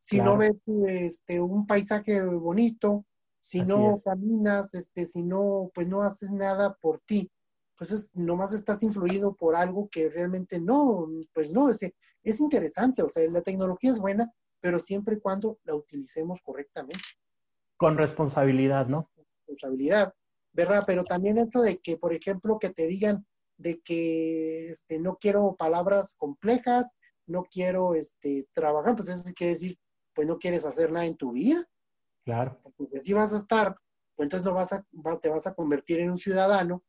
[0.00, 0.56] si no ves
[0.86, 3.04] este, un paisaje bonito,
[3.38, 7.30] si no caminas, este, si no, pues no haces nada por ti,
[7.80, 11.80] pues nomás estás influido por algo que realmente no, pues no, es,
[12.22, 17.00] es interesante, o sea, la tecnología es buena, pero siempre y cuando la utilicemos correctamente.
[17.78, 19.06] Con responsabilidad, ¿no?
[19.16, 20.12] Responsabilidad,
[20.52, 20.84] ¿verdad?
[20.86, 23.26] Pero también eso de que, por ejemplo, que te digan
[23.56, 26.92] de que este, no quiero palabras complejas,
[27.26, 29.78] no quiero este, trabajar, pues eso quiere decir
[30.12, 31.64] pues no quieres hacer nada en tu vida.
[32.26, 32.60] Claro.
[32.76, 33.74] Porque si vas a estar,
[34.16, 34.84] pues entonces no vas a,
[35.18, 36.84] te vas a convertir en un ciudadano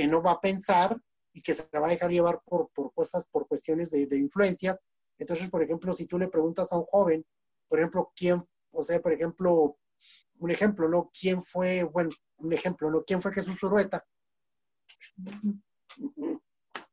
[0.00, 0.98] que no va a pensar
[1.34, 4.80] y que se va a dejar llevar por, por cosas, por cuestiones de, de, influencias.
[5.18, 7.22] Entonces, por ejemplo, si tú le preguntas a un joven,
[7.68, 9.76] por ejemplo, quién, o sea, por ejemplo,
[10.38, 11.10] un ejemplo, ¿no?
[11.12, 13.04] ¿Quién fue, bueno, un ejemplo, ¿no?
[13.04, 14.02] ¿Quién fue Jesús Urueta?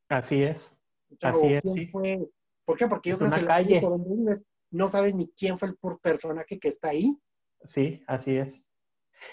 [0.09, 0.77] Así es.
[1.21, 1.63] Así es.
[1.63, 1.87] Sí.
[1.87, 2.29] Fue,
[2.65, 2.87] ¿Por qué?
[2.87, 3.79] Porque yo Es creo una que calle.
[3.79, 7.17] donde vives no sabes ni quién fue el personaje que está ahí.
[7.63, 8.65] Sí, así es.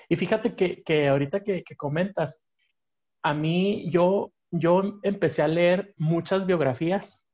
[0.09, 2.41] Y fíjate que, que ahorita que, que comentas,
[3.25, 7.27] a mí yo, yo empecé a leer muchas biografías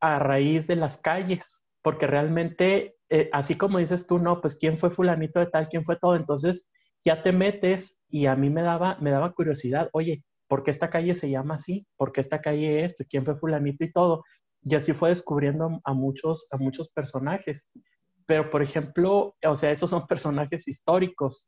[0.00, 4.78] a raíz de las calles, porque realmente, eh, así como dices tú, no, pues quién
[4.78, 6.68] fue fulanito de tal, quién fue todo, entonces
[7.04, 10.90] ya te metes y a mí me daba, me daba curiosidad, oye, ¿por qué esta
[10.90, 11.86] calle se llama así?
[11.96, 13.04] ¿Por qué esta calle esto?
[13.08, 14.24] ¿Quién fue fulanito y todo?
[14.64, 17.70] Y así fue descubriendo a muchos, a muchos personajes.
[18.26, 21.46] Pero, por ejemplo, o sea, esos son personajes históricos,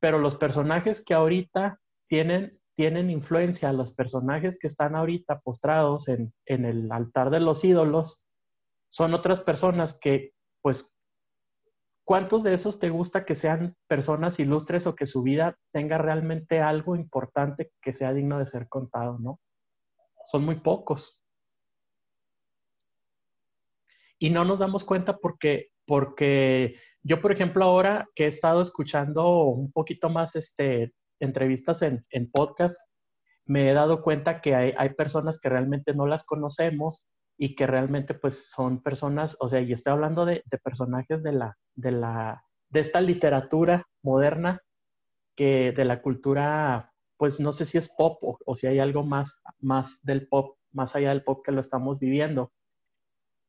[0.00, 1.78] pero los personajes que ahorita
[2.08, 7.64] tienen, tienen influencia, los personajes que están ahorita postrados en, en el altar de los
[7.64, 8.26] ídolos,
[8.88, 10.94] son otras personas que, pues,
[12.04, 16.60] ¿cuántos de esos te gusta que sean personas ilustres o que su vida tenga realmente
[16.60, 19.40] algo importante que sea digno de ser contado, no?
[20.30, 21.20] Son muy pocos.
[24.18, 29.44] Y no nos damos cuenta porque, porque yo, por ejemplo, ahora que he estado escuchando
[29.46, 32.78] un poquito más este, entrevistas en, en podcast,
[33.46, 37.04] me he dado cuenta que hay, hay, personas que realmente no las conocemos
[37.36, 41.32] y que realmente pues son personas, o sea, y estoy hablando de, de personajes de
[41.32, 44.60] la, de la, de esta literatura moderna,
[45.36, 49.40] que de la cultura, pues no sé si es pop o, si hay algo más,
[49.60, 52.52] más del pop, más allá del pop que lo estamos viviendo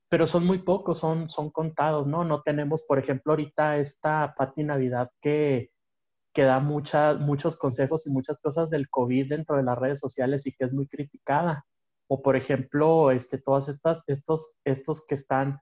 [0.07, 2.23] pero son muy pocos, son, son contados, ¿no?
[2.23, 5.71] No tenemos, por ejemplo, ahorita esta Pati Navidad que,
[6.35, 10.45] que da mucha, muchos consejos y muchas cosas del COVID dentro de las redes sociales
[10.45, 11.65] y que es muy criticada.
[12.07, 15.61] O, por ejemplo, este, todas estas, estos, estos que están,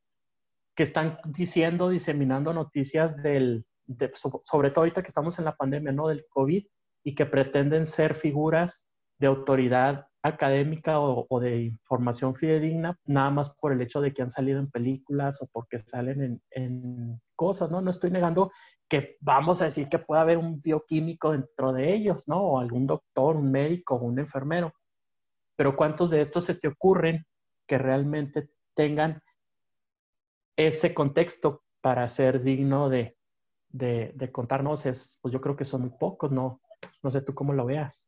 [0.75, 4.11] que están diciendo, diseminando noticias del, de,
[4.43, 6.07] sobre todo ahorita que estamos en la pandemia, ¿no?
[6.07, 6.65] Del COVID
[7.03, 8.87] y que pretenden ser figuras
[9.19, 14.29] de autoridad académica o, de información fidedigna, nada más por el hecho de que han
[14.29, 17.81] salido en películas o porque salen en, cosas, ¿no?
[17.81, 18.51] No estoy negando
[18.87, 22.41] que vamos a decir que puede haber un bioquímico dentro de ellos, ¿no?
[22.41, 24.73] O algún doctor, un médico, un enfermero.
[25.57, 27.25] Pero ¿cuántos de estos se te ocurren
[27.67, 29.21] que realmente tengan
[30.55, 33.17] ese contexto para ser digno de,
[33.69, 34.85] de, de contarnos?
[34.85, 36.61] Es, pues yo creo que son muy pocos, ¿no?
[37.01, 38.07] No sé tú cómo lo veas.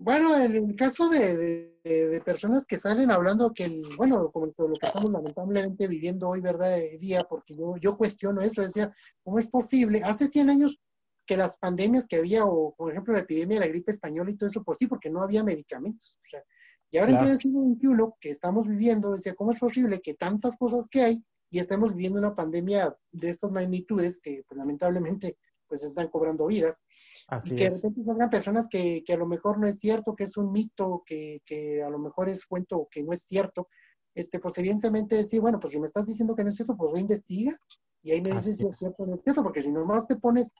[0.00, 1.36] Bueno, en el caso de,
[1.82, 6.28] de, de, personas que salen hablando que, el, bueno, como lo que estamos lamentablemente viviendo
[6.28, 6.76] hoy, ¿verdad?
[6.76, 8.94] De día, porque yo, yo cuestiono eso, decía,
[9.24, 10.02] ¿cómo es posible?
[10.04, 10.78] Hace 100 años
[11.26, 14.36] que las pandemias que había, o por ejemplo la epidemia de la gripe española y
[14.36, 16.16] todo eso, pues sí, porque no había medicamentos.
[16.24, 16.44] O sea,
[16.92, 17.26] y ahora claro.
[17.26, 21.02] en el siglo XXI que estamos viviendo, decía, ¿cómo es posible que tantas cosas que
[21.02, 25.36] hay y estemos viviendo una pandemia de estas magnitudes que pues, lamentablemente
[25.68, 26.82] pues están cobrando vidas.
[27.28, 27.74] Así y que es.
[27.74, 30.50] de repente salgan personas que, que, a lo mejor no es cierto, que es un
[30.50, 33.68] mito, que, que, a lo mejor es cuento que no es cierto.
[34.14, 36.90] Este, pues evidentemente decir, bueno, pues si me estás diciendo que no es cierto, pues
[36.90, 37.56] voy a investigar.
[38.02, 40.16] Y ahí me dices si es cierto o no es cierto, porque si nomás te
[40.16, 40.52] pones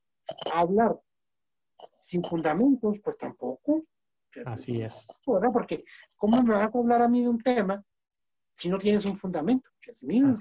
[0.52, 1.00] a hablar
[1.94, 3.84] sin fundamentos, pues tampoco.
[4.44, 5.06] Así es.
[5.26, 5.50] ¿verdad?
[5.52, 5.84] Porque
[6.16, 7.82] ¿cómo me vas a hablar a mí de un tema
[8.54, 9.70] si no tienes un fundamento?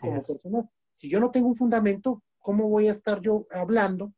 [0.01, 4.13] Como persona, si yo no tengo un fundamento, ¿cómo voy a estar yo hablando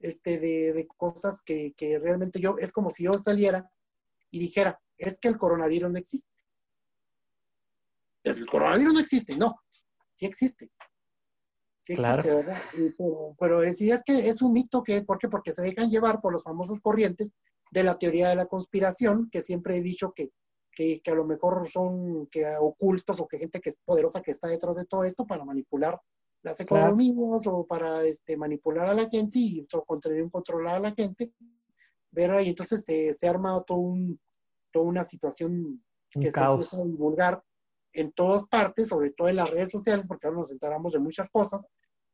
[0.00, 3.70] este, de, de cosas que, que, realmente yo, es como si yo saliera
[4.30, 6.28] y dijera, es que el coronavirus no existe.
[8.24, 9.60] El coronavirus no existe, no,
[10.14, 10.70] sí existe.
[11.84, 12.20] Sí claro.
[12.20, 12.62] existe, ¿verdad?
[12.74, 15.28] Y, pero, pero es que es un mito, que, ¿por qué?
[15.28, 17.32] Porque se dejan llevar por los famosos corrientes
[17.70, 20.30] de la teoría de la conspiración, que siempre he dicho que,
[20.72, 24.30] que, que a lo mejor son que ocultos o que gente que es poderosa que
[24.30, 26.00] está detrás de todo esto para manipular
[26.42, 27.58] las economías claro.
[27.58, 29.66] o para este, manipular a la gente y
[30.30, 31.32] controlar a la gente.
[32.10, 32.40] ¿verdad?
[32.40, 34.20] Y entonces se, se arma todo un,
[34.72, 35.82] toda una situación
[36.14, 36.68] un que caos.
[36.68, 37.44] se empieza a divulgar
[37.92, 41.28] en todas partes, sobre todo en las redes sociales, porque ahora nos enteramos de muchas
[41.28, 41.66] cosas.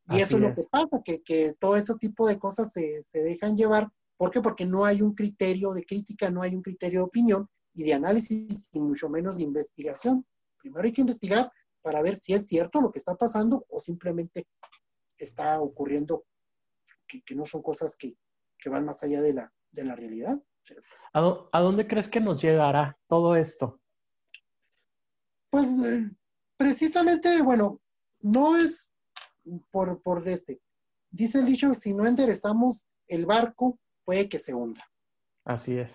[0.06, 0.54] Y Así eso es lo es.
[0.54, 3.90] que pasa, que, que todo ese tipo de cosas se, se dejan llevar.
[4.16, 4.40] ¿Por qué?
[4.40, 7.92] Porque no hay un criterio de crítica, no hay un criterio de opinión y de
[7.94, 10.24] análisis, y mucho menos de investigación.
[10.58, 11.50] Primero hay que investigar
[11.86, 14.48] para ver si es cierto lo que está pasando o simplemente
[15.16, 16.24] está ocurriendo
[17.06, 18.16] que, que no son cosas que,
[18.58, 20.36] que, van más allá de la, de la realidad.
[21.12, 23.80] ¿A, ¿A, dónde crees que nos llegará todo esto?
[25.48, 26.10] Pues eh,
[26.56, 27.80] precisamente, bueno,
[28.18, 28.90] no es
[29.70, 30.60] por, por este.
[31.08, 34.84] Dice el dicho, si no enderezamos el barco, puede que se hunda.
[35.44, 35.92] Así es.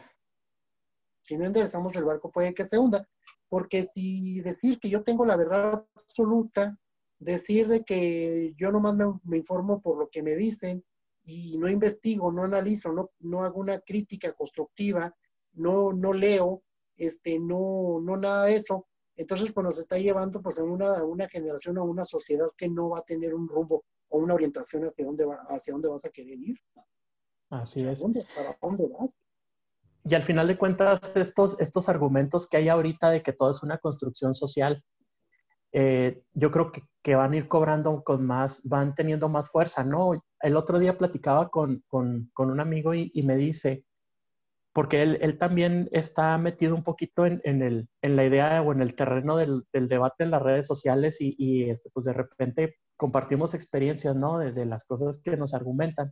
[1.22, 3.06] Si no enderezamos el barco puede que se hunda.
[3.52, 6.80] Porque si decir que yo tengo la verdad absoluta,
[7.20, 10.86] decir de que yo nomás me, me informo por lo que me dicen
[11.24, 15.14] y no investigo, no analizo, no, no hago una crítica constructiva,
[15.52, 16.64] no, no leo,
[16.96, 18.88] este, no, no nada de eso,
[19.18, 22.92] entonces pues nos está llevando pues a una, una generación, a una sociedad que no
[22.92, 26.10] va a tener un rumbo o una orientación hacia dónde, va, hacia dónde vas a
[26.10, 26.58] querer ir.
[27.50, 28.02] Así es.
[28.34, 29.20] ¿Para dónde vas?
[30.04, 33.62] Y al final de cuentas, estos, estos argumentos que hay ahorita de que todo es
[33.62, 34.84] una construcción social,
[35.74, 39.84] eh, yo creo que, que, van a ir cobrando con más, van teniendo más fuerza,
[39.84, 40.12] ¿no?
[40.42, 43.86] El otro día platicaba con, con, un amigo y, me dice,
[44.74, 48.74] porque él, él, también está metido un poquito en, en, el, en, la idea o
[48.74, 52.14] en el terreno del, del debate en las redes sociales y, y este, pues de
[52.14, 54.40] repente compartimos experiencias, ¿no?
[54.40, 56.12] De, de las cosas que nos argumentan.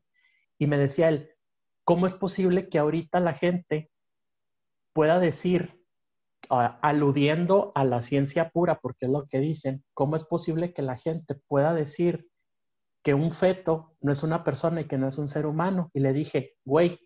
[0.57, 1.29] Y me decía él,
[1.89, 3.89] ¿cómo es posible que ahorita la gente
[4.93, 5.83] pueda decir,
[6.47, 10.97] aludiendo a la ciencia pura, porque es lo que dicen, ¿cómo es posible que la
[10.97, 12.29] gente pueda decir
[13.03, 15.89] que un feto no es una persona y que no es un ser humano?
[15.95, 16.99] Y le dije, güey,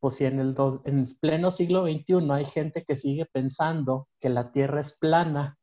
[0.00, 0.54] pues si en el,
[0.86, 5.58] en pleno siglo XXI hay gente que sigue pensando que la Tierra es plana,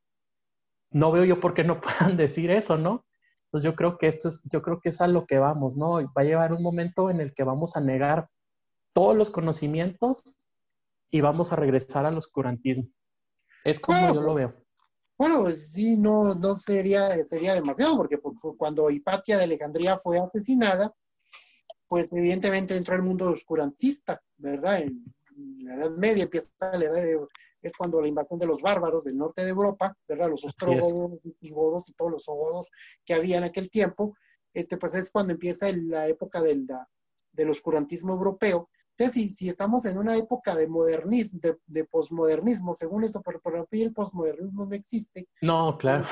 [0.91, 3.07] no veo yo por qué no puedan decir eso, ¿no?
[3.49, 5.93] Pues yo creo que esto es, yo creo que es a lo que vamos, ¿no?
[5.93, 8.29] Va a llevar un momento en el que vamos a negar
[8.93, 10.23] todos los conocimientos
[11.09, 12.87] y vamos a regresar al oscurantismo.
[13.63, 14.65] Es como bueno, yo lo veo.
[15.17, 18.19] Bueno, sí, no, no sería, sería demasiado, porque
[18.57, 20.93] cuando Hipatia de Alejandría fue asesinada,
[21.87, 24.81] pues evidentemente entró el mundo oscurantista, ¿verdad?
[24.81, 25.03] En,
[25.59, 27.19] la Edad Media empieza la edad de,
[27.61, 30.29] es cuando la invasión de los bárbaros del norte de Europa, ¿verdad?
[30.29, 32.67] Los ostrogodos, visigodos y todos los ogodos
[33.05, 34.15] que había en aquel tiempo,
[34.53, 36.67] este, pues es cuando empieza la época del,
[37.31, 38.69] del oscurantismo europeo,
[39.01, 43.39] entonces, si, si, estamos en una época de modernismo, de, de posmodernismo, según esto, pero
[43.41, 45.27] por aquí el posmodernismo no existe.
[45.41, 46.05] No, claro.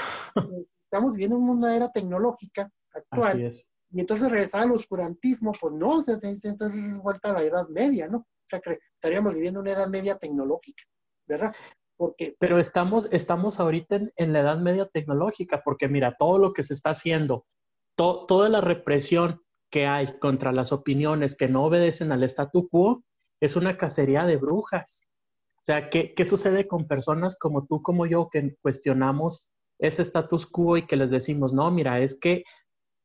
[0.86, 3.32] Estamos viviendo en una era tecnológica actual.
[3.32, 3.72] Así es.
[3.92, 7.68] Y entonces regresar al oscurantismo, pues no, se dice, entonces es vuelta a la Edad
[7.70, 8.18] Media, ¿no?
[8.18, 10.84] O sea, que estaríamos viviendo una Edad Media tecnológica,
[11.28, 11.56] ¿verdad?
[11.96, 12.36] Porque...
[12.40, 16.64] Pero estamos, estamos ahorita en, en la Edad Media tecnológica, porque mira, todo lo que
[16.64, 17.46] se está haciendo,
[17.96, 23.04] to, toda la represión que hay contra las opiniones que no obedecen al statu quo
[23.42, 25.08] es una cacería de brujas.
[25.58, 30.46] O sea, ¿qué, ¿qué, sucede con personas como tú, como yo, que cuestionamos ese status
[30.48, 32.44] quo y que les decimos, no, mira, es que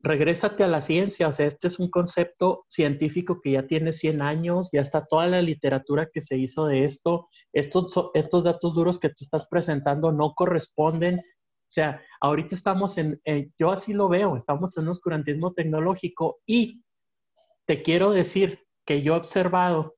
[0.05, 4.21] regrésate a la ciencia, o sea, este es un concepto científico que ya tiene 100
[4.21, 8.99] años, ya está toda la literatura que se hizo de esto, estos, estos datos duros
[8.99, 11.17] que tú estás presentando no corresponden
[11.67, 16.37] o sea, ahorita estamos en, eh, yo así lo veo, estamos en un oscurantismo tecnológico
[16.45, 16.83] y
[17.65, 19.95] te quiero decir que yo he observado,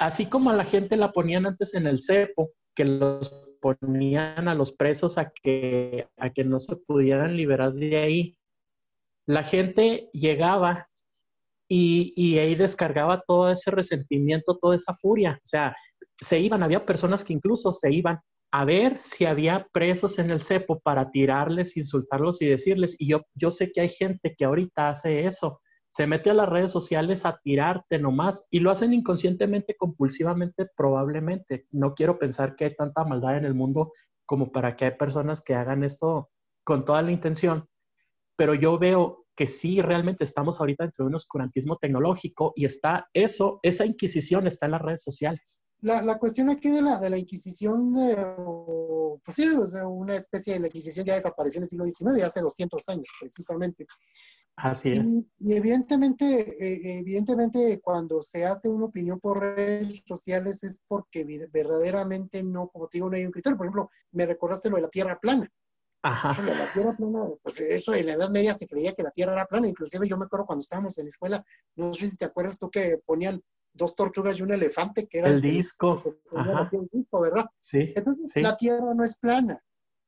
[0.00, 3.30] así como a la gente la ponían antes en el cepo, que los
[3.60, 8.38] ponían a los presos a que, a que no se pudieran liberar de ahí,
[9.26, 10.88] la gente llegaba
[11.68, 15.38] y, y ahí descargaba todo ese resentimiento, toda esa furia.
[15.42, 15.74] O sea,
[16.20, 18.20] se iban, había personas que incluso se iban
[18.54, 23.22] a ver si había presos en el cepo para tirarles, insultarlos y decirles, y yo,
[23.34, 27.26] yo sé que hay gente que ahorita hace eso, se mete a las redes sociales
[27.26, 31.66] a tirarte nomás y lo hacen inconscientemente, compulsivamente, probablemente.
[31.72, 33.92] No quiero pensar que hay tanta maldad en el mundo
[34.24, 36.30] como para que hay personas que hagan esto
[36.62, 37.68] con toda la intención,
[38.36, 43.08] pero yo veo que sí, realmente estamos ahorita dentro de un oscurantismo tecnológico y está
[43.14, 47.10] eso, esa inquisición está en las redes sociales la, la, cuestión aquí de la, de
[47.10, 48.16] la Inquisición, eh,
[49.22, 52.24] pues sí, o sea, una especie de la Inquisición ya desapareció en el siglo XIX,
[52.24, 53.86] hace 200 años precisamente.
[54.56, 55.00] Así es.
[55.00, 61.24] Y, y evidentemente, eh, evidentemente cuando se hace una opinión por redes sociales es porque
[61.52, 63.58] verdaderamente no, como te digo, no hay un criterio.
[63.58, 65.50] Por ejemplo, me recordaste lo de la Tierra plana.
[66.02, 66.40] Ajá.
[66.42, 69.46] La Tierra plana, pues eso en la Edad Media se creía que la Tierra era
[69.46, 69.68] plana.
[69.68, 71.44] Inclusive yo me acuerdo cuando estábamos en la escuela,
[71.76, 73.42] no sé si te acuerdas tú que ponían
[73.74, 76.02] dos tortugas y un elefante, que era el, disco.
[76.72, 77.46] el disco, ¿verdad?
[77.60, 77.92] Sí.
[77.94, 78.40] Entonces, sí.
[78.40, 79.62] la Tierra no es plana.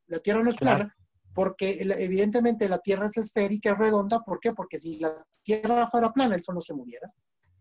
[0.06, 0.76] La Tierra no es claro.
[0.76, 0.96] plana
[1.36, 4.20] porque evidentemente la Tierra es esférica, es redonda.
[4.20, 4.54] ¿Por qué?
[4.54, 7.12] Porque si la Tierra fuera plana, el Sol no se moviera.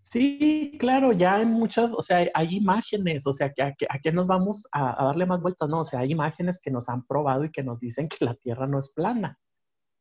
[0.02, 4.14] Sí, claro, ya hay muchas, o sea, hay imágenes, o sea, a, que, a qué
[4.14, 5.68] nos vamos a, a, darle más vueltas?
[5.68, 8.36] No, o sea, hay imágenes que nos han probado y que nos dicen que la
[8.36, 9.38] Tierra no es plana.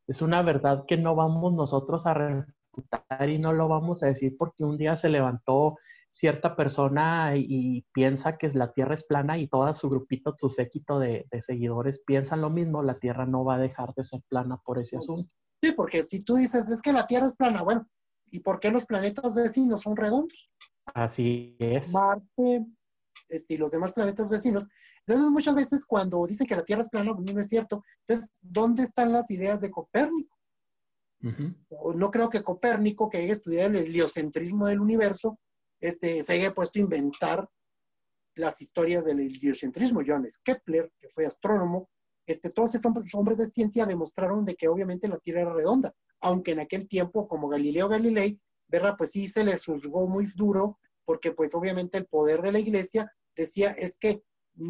[0.07, 4.37] Es una verdad que no vamos nosotros a refutar y no lo vamos a decir
[4.37, 5.77] porque un día se levantó
[6.15, 10.49] cierta persona y, y, piensa que la Tierra es plana y todo su grupito, su
[10.49, 14.21] séquito de, de, seguidores piensan lo mismo, la Tierra no va a dejar de ser
[14.29, 15.29] plana por ese asunto.
[15.61, 17.85] Sí, porque si tú dices, es que la Tierra es plana, bueno,
[18.27, 20.49] ¿y por qué los planetas vecinos son redondos?
[20.93, 21.91] Así es.
[21.91, 22.65] Marte,
[23.27, 24.65] este, y los demás planetas vecinos.
[25.05, 27.83] Entonces, muchas veces cuando dicen que la Tierra es plana, pues, no es cierto.
[28.07, 30.33] Entonces, ¿dónde están las ideas de Copérnico?
[31.95, 35.39] No creo que Copérnico, que haya estudiado el heliocentrismo del universo,
[35.79, 37.49] este, se haya puesto a inventar
[38.35, 40.01] las historias del heliocentrismo.
[40.05, 41.89] Johannes Kepler, que fue astrónomo,
[42.27, 46.51] este, todos estos hombres de ciencia demostraron de que obviamente la Tierra era redonda, aunque
[46.51, 48.95] en aquel tiempo, como Galileo Galilei, ¿verdad?
[48.97, 53.11] Pues sí se les juzgó muy duro, porque pues obviamente el poder de la iglesia
[53.35, 54.23] decía es que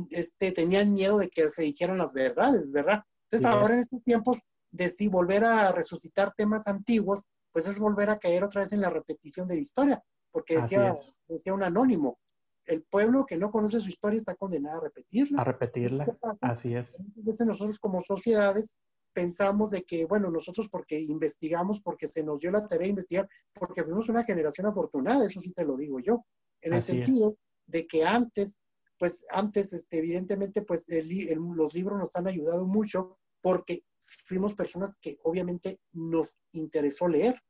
[0.10, 3.04] este, tenían miedo de que se dijeran las verdades, ¿verdad?
[3.30, 4.42] Entonces ahora en estos tiempos
[4.72, 8.82] de si volver a resucitar temas antiguos, pues es volver a caer otra vez en
[8.82, 10.04] la repetición de la historia,
[10.36, 10.94] porque decía,
[11.30, 12.20] decía un anónimo,
[12.66, 15.42] el pueblo que no conoce su historia está condenado a repetirla.
[15.42, 16.06] A repetirla,
[16.42, 16.94] así es.
[17.16, 18.76] Entonces nosotros como sociedades
[19.14, 23.30] pensamos de que, bueno, nosotros porque investigamos, porque se nos dio la tarea de investigar,
[23.54, 26.26] porque fuimos una generación afortunada, eso sí te lo digo yo,
[26.60, 28.60] en el sentido de que antes,
[29.00, 33.86] pues antes, este, evidentemente, pues los libros nos han ayudado mucho porque
[34.26, 37.42] fuimos personas que obviamente nos interesó leer.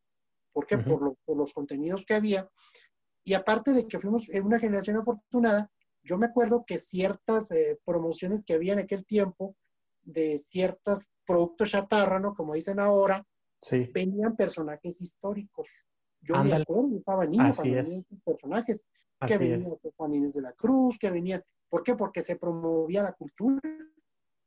[0.55, 0.77] ¿Por qué?
[0.77, 2.49] por, por los contenidos que había
[3.25, 5.69] y aparte de que fuimos en una generación afortunada,
[6.03, 9.55] yo me acuerdo que ciertas eh, promociones que había en aquel tiempo
[10.03, 12.35] de ciertos productos chatarra, ¿no?
[12.35, 13.25] Como dicen ahora,
[13.91, 15.87] venían personajes históricos.
[16.21, 18.85] Yo me acuerdo, yo estaba niño cuando venían esos personajes,
[19.25, 21.95] que venían los Juan de la Cruz, que venían, ¿por qué?
[21.95, 23.59] Porque se promovía la cultura.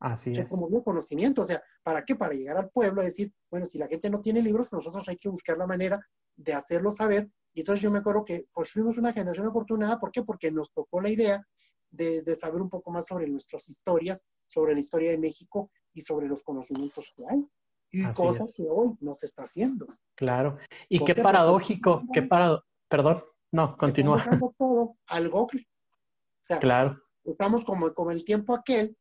[0.00, 2.14] Así se promovió conocimiento, o sea, ¿para qué?
[2.14, 5.16] Para llegar al pueblo a decir, bueno, si la gente no tiene libros, nosotros hay
[5.16, 6.00] que buscar la manera
[6.36, 7.28] de hacerlo saber
[7.58, 10.22] y entonces yo me acuerdo que pues fuimos una generación afortunada, ¿por qué?
[10.22, 11.44] Porque nos tocó la idea
[11.90, 16.28] de, saber un poco más sobre nuestras historias, sobre la historia de México y sobre
[16.28, 17.44] los conocimientos que hay.
[17.90, 19.86] Y cosas que hoy no se está haciendo.
[20.14, 20.58] Claro.
[20.88, 24.24] Y qué paradójico, qué parado, perdón, no, continúa.
[24.56, 25.62] Todo al Google.
[25.62, 27.02] O sea, claro.
[27.24, 28.96] estamos como, como el tiempo aquel,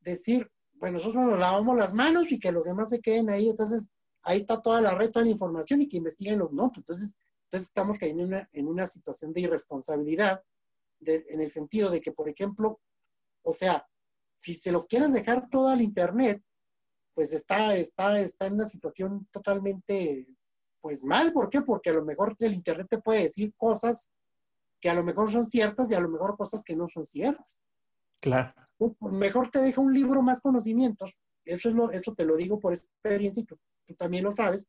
[0.00, 3.48] decir, bueno, nosotros nos lavamos las manos y que los demás se queden ahí.
[3.48, 3.88] Entonces,
[4.22, 6.68] ahí está toda la red, toda la información y que investiguen los no.
[6.68, 10.42] Pues, entonces, entonces estamos cayendo en una, en una situación de irresponsabilidad
[11.00, 12.80] en el sentido de que, por ejemplo,
[13.42, 13.86] o sea,
[14.36, 16.42] si se lo quieres dejar todo al Internet,
[17.14, 20.26] pues está, está, está en una situación totalmente,
[20.80, 21.32] pues mal.
[21.32, 21.62] ¿Por qué?
[21.62, 24.10] Porque a lo mejor el Internet te puede decir cosas
[24.80, 27.60] que a lo mejor son ciertas y a lo mejor cosas que no son ciertas.
[28.20, 28.67] Claro.
[28.78, 31.18] Pues, mejor te deja un libro más conocimientos.
[31.44, 33.58] Eso, es lo, eso te lo digo por experiencia y tú
[33.96, 34.68] también lo sabes.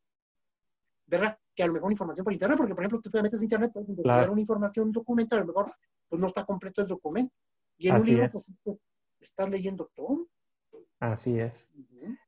[1.10, 1.38] ¿verdad?
[1.56, 3.72] Que a lo mejor información por internet, porque por ejemplo tú te metes a internet,
[3.74, 5.74] puedes investigar una información, un documento, a lo mejor
[6.08, 7.34] pues no está completo el documento.
[7.78, 8.80] Y en un libro pues, pues,
[9.20, 10.28] estás leyendo todo.
[11.00, 11.72] Así es.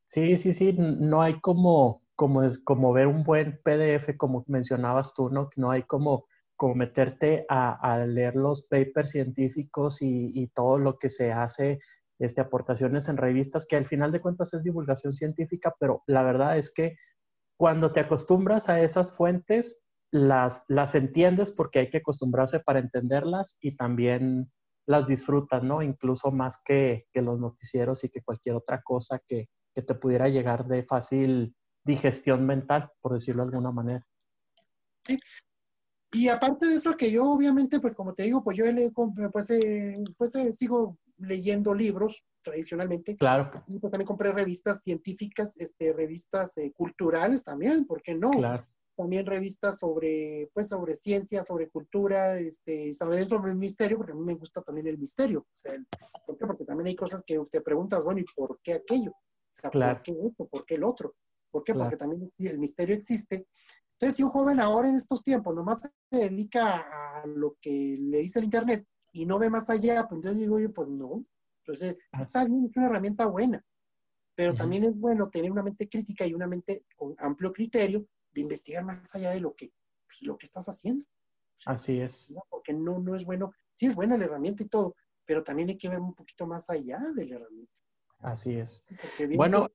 [0.07, 5.13] Sí, sí, sí, no hay como, como, es, como ver un buen PDF, como mencionabas
[5.13, 5.49] tú, ¿no?
[5.55, 6.25] No hay como,
[6.61, 11.79] como meterte a, leer los papers científicos y, y, todo lo que se hace,
[12.19, 16.59] este, aportaciones en revistas, que al final de cuentas es divulgación científica, pero la verdad
[16.59, 16.97] es que
[17.57, 19.81] cuando te acostumbras a esas fuentes,
[20.11, 24.51] las, las entiendes porque hay que acostumbrarse para entenderlas y también
[24.85, 25.81] las disfrutas, ¿no?
[25.81, 30.29] Incluso más que, que los noticieros y que cualquier otra cosa que, que, te pudiera
[30.29, 34.05] llegar de fácil digestión mental, por decirlo de alguna manera.
[36.13, 38.65] Y aparte de eso, que yo obviamente, pues como te digo, pues yo
[39.31, 43.15] pues, eh, pues eh, sigo leyendo libros tradicionalmente.
[43.15, 43.63] Claro.
[43.65, 48.31] pues también compré revistas científicas, este, revistas eh, culturales también, ¿por qué no?
[48.31, 48.67] Claro.
[48.95, 54.21] También revistas sobre, pues, sobre ciencia, sobre cultura, este, sobre el misterio, porque a mí
[54.21, 55.47] me gusta también el misterio.
[56.25, 56.45] ¿Por qué?
[56.45, 59.11] Porque también hay cosas que te preguntas, bueno, ¿y por qué aquello?
[59.11, 60.45] O sea, ¿por qué esto?
[60.45, 61.15] ¿Por qué el otro?
[61.49, 61.73] ¿Por qué?
[61.73, 63.47] Porque también el misterio existe.
[64.01, 66.87] Entonces, si un joven ahora en estos tiempos nomás se dedica
[67.21, 70.59] a lo que le dice el Internet y no ve más allá, pues entonces digo
[70.59, 71.21] yo, pues no.
[71.59, 73.63] Entonces, está bien, es una herramienta buena,
[74.33, 78.41] pero también es bueno tener una mente crítica y una mente con amplio criterio de
[78.41, 79.71] investigar más allá de lo que,
[80.07, 81.05] pues, lo que estás haciendo.
[81.67, 82.33] Así es.
[82.49, 84.95] Porque no, no es bueno, sí es buena la herramienta y todo,
[85.25, 87.73] pero también hay que ver un poquito más allá de la herramienta.
[88.17, 88.83] Así es.
[89.35, 89.69] Bueno,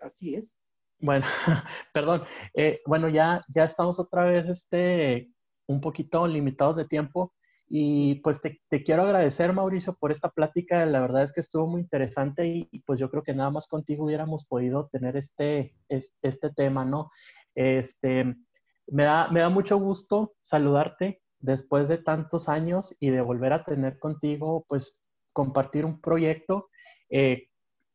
[0.00, 0.56] así es.
[1.02, 1.26] Bueno,
[1.92, 2.22] perdón.
[2.54, 5.30] Eh, bueno, ya, ya estamos otra vez este,
[5.66, 7.34] un poquito limitados de tiempo.
[7.68, 10.86] Y pues te, quiero agradecer, Mauricio, por esta plática.
[10.86, 14.04] La verdad es que estuvo muy interesante y, pues yo creo que nada más contigo
[14.04, 17.10] hubiéramos podido tener este, este, tema, ¿no?
[17.54, 18.36] Este,
[18.86, 23.64] me da, me da mucho gusto saludarte después de tantos años y de volver a
[23.64, 25.02] tener contigo, pues
[25.32, 26.68] compartir un proyecto.
[27.10, 27.48] Eh,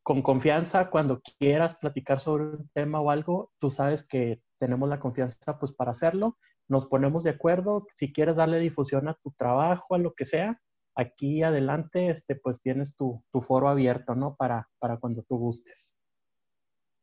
[0.08, 4.98] con confianza, cuando quieras platicar sobre un tema o algo, tú sabes que tenemos la
[4.98, 9.94] confianza pues para hacerlo nos ponemos de acuerdo, si quieres darle difusión a tu trabajo,
[9.94, 10.60] a lo que sea,
[10.94, 14.34] aquí adelante, este, pues tienes tu, tu foro abierto, ¿no?
[14.34, 15.92] Para, para cuando tú gustes.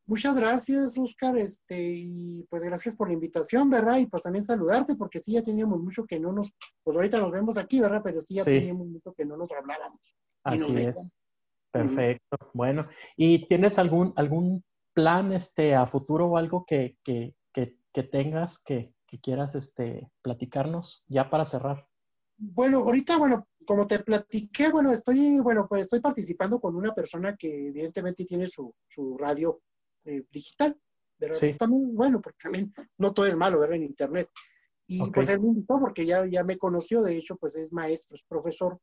[0.08, 3.98] Muchas gracias, Oscar, este, y pues gracias por la invitación, ¿verdad?
[3.98, 6.54] Y pues también saludarte, porque sí, ya teníamos mucho que no nos,
[6.84, 8.02] pues ahorita nos vemos aquí, ¿verdad?
[8.04, 10.16] Pero sí, ya teníamos mucho que no nos hablábamos.
[10.44, 10.96] Así es.
[11.76, 12.38] Perfecto.
[12.54, 12.88] Bueno,
[13.18, 18.60] ¿y tienes algún, algún plan este, a futuro o algo que, que, que, que tengas
[18.60, 21.88] que, que quieras este, platicarnos ya para cerrar?
[22.38, 27.36] Bueno, ahorita, bueno, como te platiqué, bueno, estoy, bueno, pues estoy participando con una persona
[27.36, 29.62] que evidentemente tiene su, su radio
[30.06, 30.78] eh, digital,
[31.18, 31.38] ¿verdad?
[31.38, 31.54] Sí.
[31.54, 34.30] también, bueno, porque también no todo es malo, ver En Internet.
[34.88, 38.16] Y pues él me invitó porque ya, ya me conoció, de hecho, pues es maestro,
[38.16, 38.80] es profesor,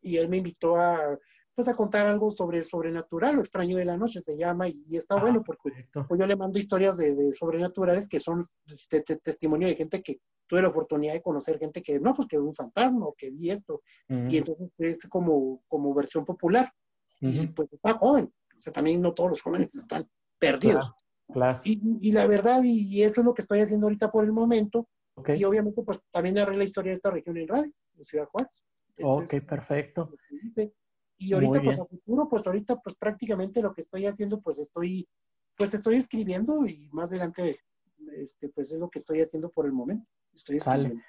[0.00, 1.18] y él me invitó a,
[1.58, 5.16] pues a contar algo sobre sobrenatural, lo extraño de la noche se llama, y, está
[5.16, 9.74] ah, bueno porque pues yo le mando historias de, sobrenaturales que son este, testimonio de
[9.74, 13.14] gente que tuve la oportunidad de conocer, gente que, no, pues que un fantasma o
[13.18, 16.72] que vi esto, y entonces es como, como versión popular,
[17.20, 20.08] y pues está joven, o sea, también no todos los jóvenes están
[20.38, 20.92] perdidos.
[21.32, 24.88] Claro, Y, la verdad, y, eso es lo que estoy haciendo ahorita por el momento.
[25.34, 28.62] Y obviamente, pues también narré la historia de esta región en radio, en Ciudad Juárez.
[29.02, 30.12] ok, perfecto.
[31.18, 35.08] Y ahorita, pues a futuro, pues ahorita, pues prácticamente lo que estoy haciendo, pues estoy,
[35.56, 37.60] pues estoy escribiendo y más adelante,
[38.16, 40.08] este, pues es lo que estoy haciendo por el momento.
[40.32, 41.02] Estoy escribiendo.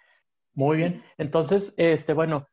[0.53, 1.03] Muy bien.
[1.17, 2.47] Entonces, este, bueno,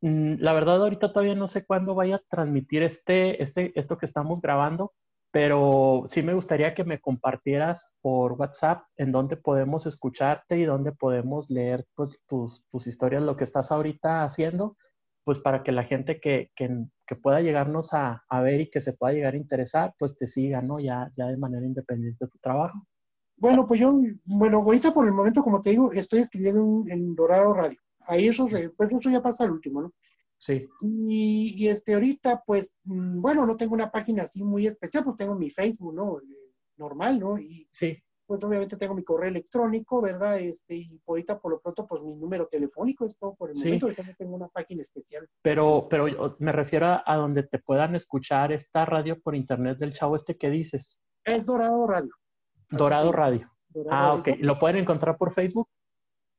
[0.00, 4.06] mm, la verdad ahorita todavía no sé cuándo vaya a transmitir este, este, esto que
[4.06, 4.94] estamos grabando,
[5.30, 10.92] pero sí me gustaría que me compartieras por WhatsApp en dónde podemos escucharte y dónde
[10.92, 14.76] podemos leer pues, tus, tus, historias, lo que estás ahorita haciendo,
[15.24, 16.68] pues para que la gente que, que,
[17.06, 20.26] que pueda llegarnos a, a, ver y que se pueda llegar a interesar, pues te
[20.26, 20.80] siga, ¿no?
[20.80, 22.86] Ya, ya de manera independiente de tu trabajo.
[23.36, 27.52] Bueno, pues yo, bueno, ahorita por el momento, como te digo, estoy escribiendo en, Dorado
[27.54, 27.78] Radio.
[28.06, 28.46] Ahí eso,
[28.76, 29.92] pues eso ya pasa al último, ¿no?
[30.38, 30.68] Sí.
[30.80, 35.36] Y, este, ahorita, pues, mm, bueno, no tengo una página así muy especial, pues tengo
[35.36, 36.18] mi Facebook, ¿no?
[36.18, 37.38] Eh, normal, ¿no?
[37.38, 37.96] Y sí.
[38.32, 40.38] Pues obviamente tengo mi correo electrónico, ¿verdad?
[40.40, 43.84] Este, y ahorita por lo pronto, pues mi número telefónico es todo por el momento,
[43.84, 45.28] ahorita no tengo una página especial.
[45.42, 46.06] Pero, pero
[46.38, 50.48] me refiero a, donde te puedan escuchar esta radio por internet del chavo este que
[50.48, 50.98] dices.
[51.24, 52.10] Es Dorado Radio.
[52.70, 53.52] Dorado Radio.
[53.90, 54.28] ah, ok.
[54.38, 55.68] ¿Lo pueden encontrar por Facebook?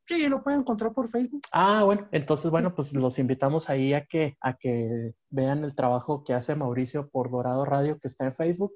[0.08, 1.44] Sí, lo pueden encontrar por Facebook.
[1.52, 6.24] Ah, bueno, entonces, bueno, pues los invitamos ahí a que, a que vean el trabajo
[6.24, 8.74] que hace Mauricio por Dorado Radio, que está en Facebook.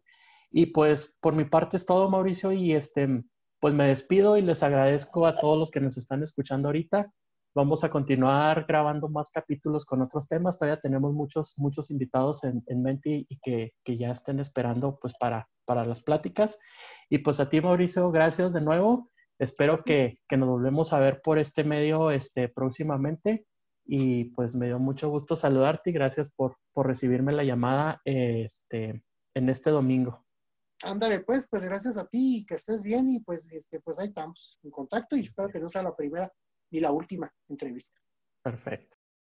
[0.52, 3.24] Y pues por mi parte es todo, Mauricio, y este,
[3.60, 7.12] pues me despido y les agradezco a todos los que nos están escuchando ahorita.
[7.56, 10.60] Vamos a continuar grabando más capítulos con otros temas.
[10.60, 15.16] Todavía tenemos muchos, muchos invitados en, en mente y que, que, ya estén esperando pues
[15.18, 16.60] para, para las pláticas.
[17.10, 19.10] Y pues a ti, Mauricio, gracias de nuevo.
[19.40, 23.46] Espero que, nos volvemos a ver por este medio este, próximamente
[23.86, 29.04] y pues me dio mucho gusto saludarte y gracias por, por recibirme la llamada este,
[29.34, 30.27] en este domingo.
[30.84, 34.60] Ándale, pues, pues gracias a ti, que estés bien y pues, este, pues ahí estamos
[34.64, 36.32] en contacto y espero que no sea la primera
[36.72, 38.00] ni la última entrevista.
[38.44, 38.97] Perfecto.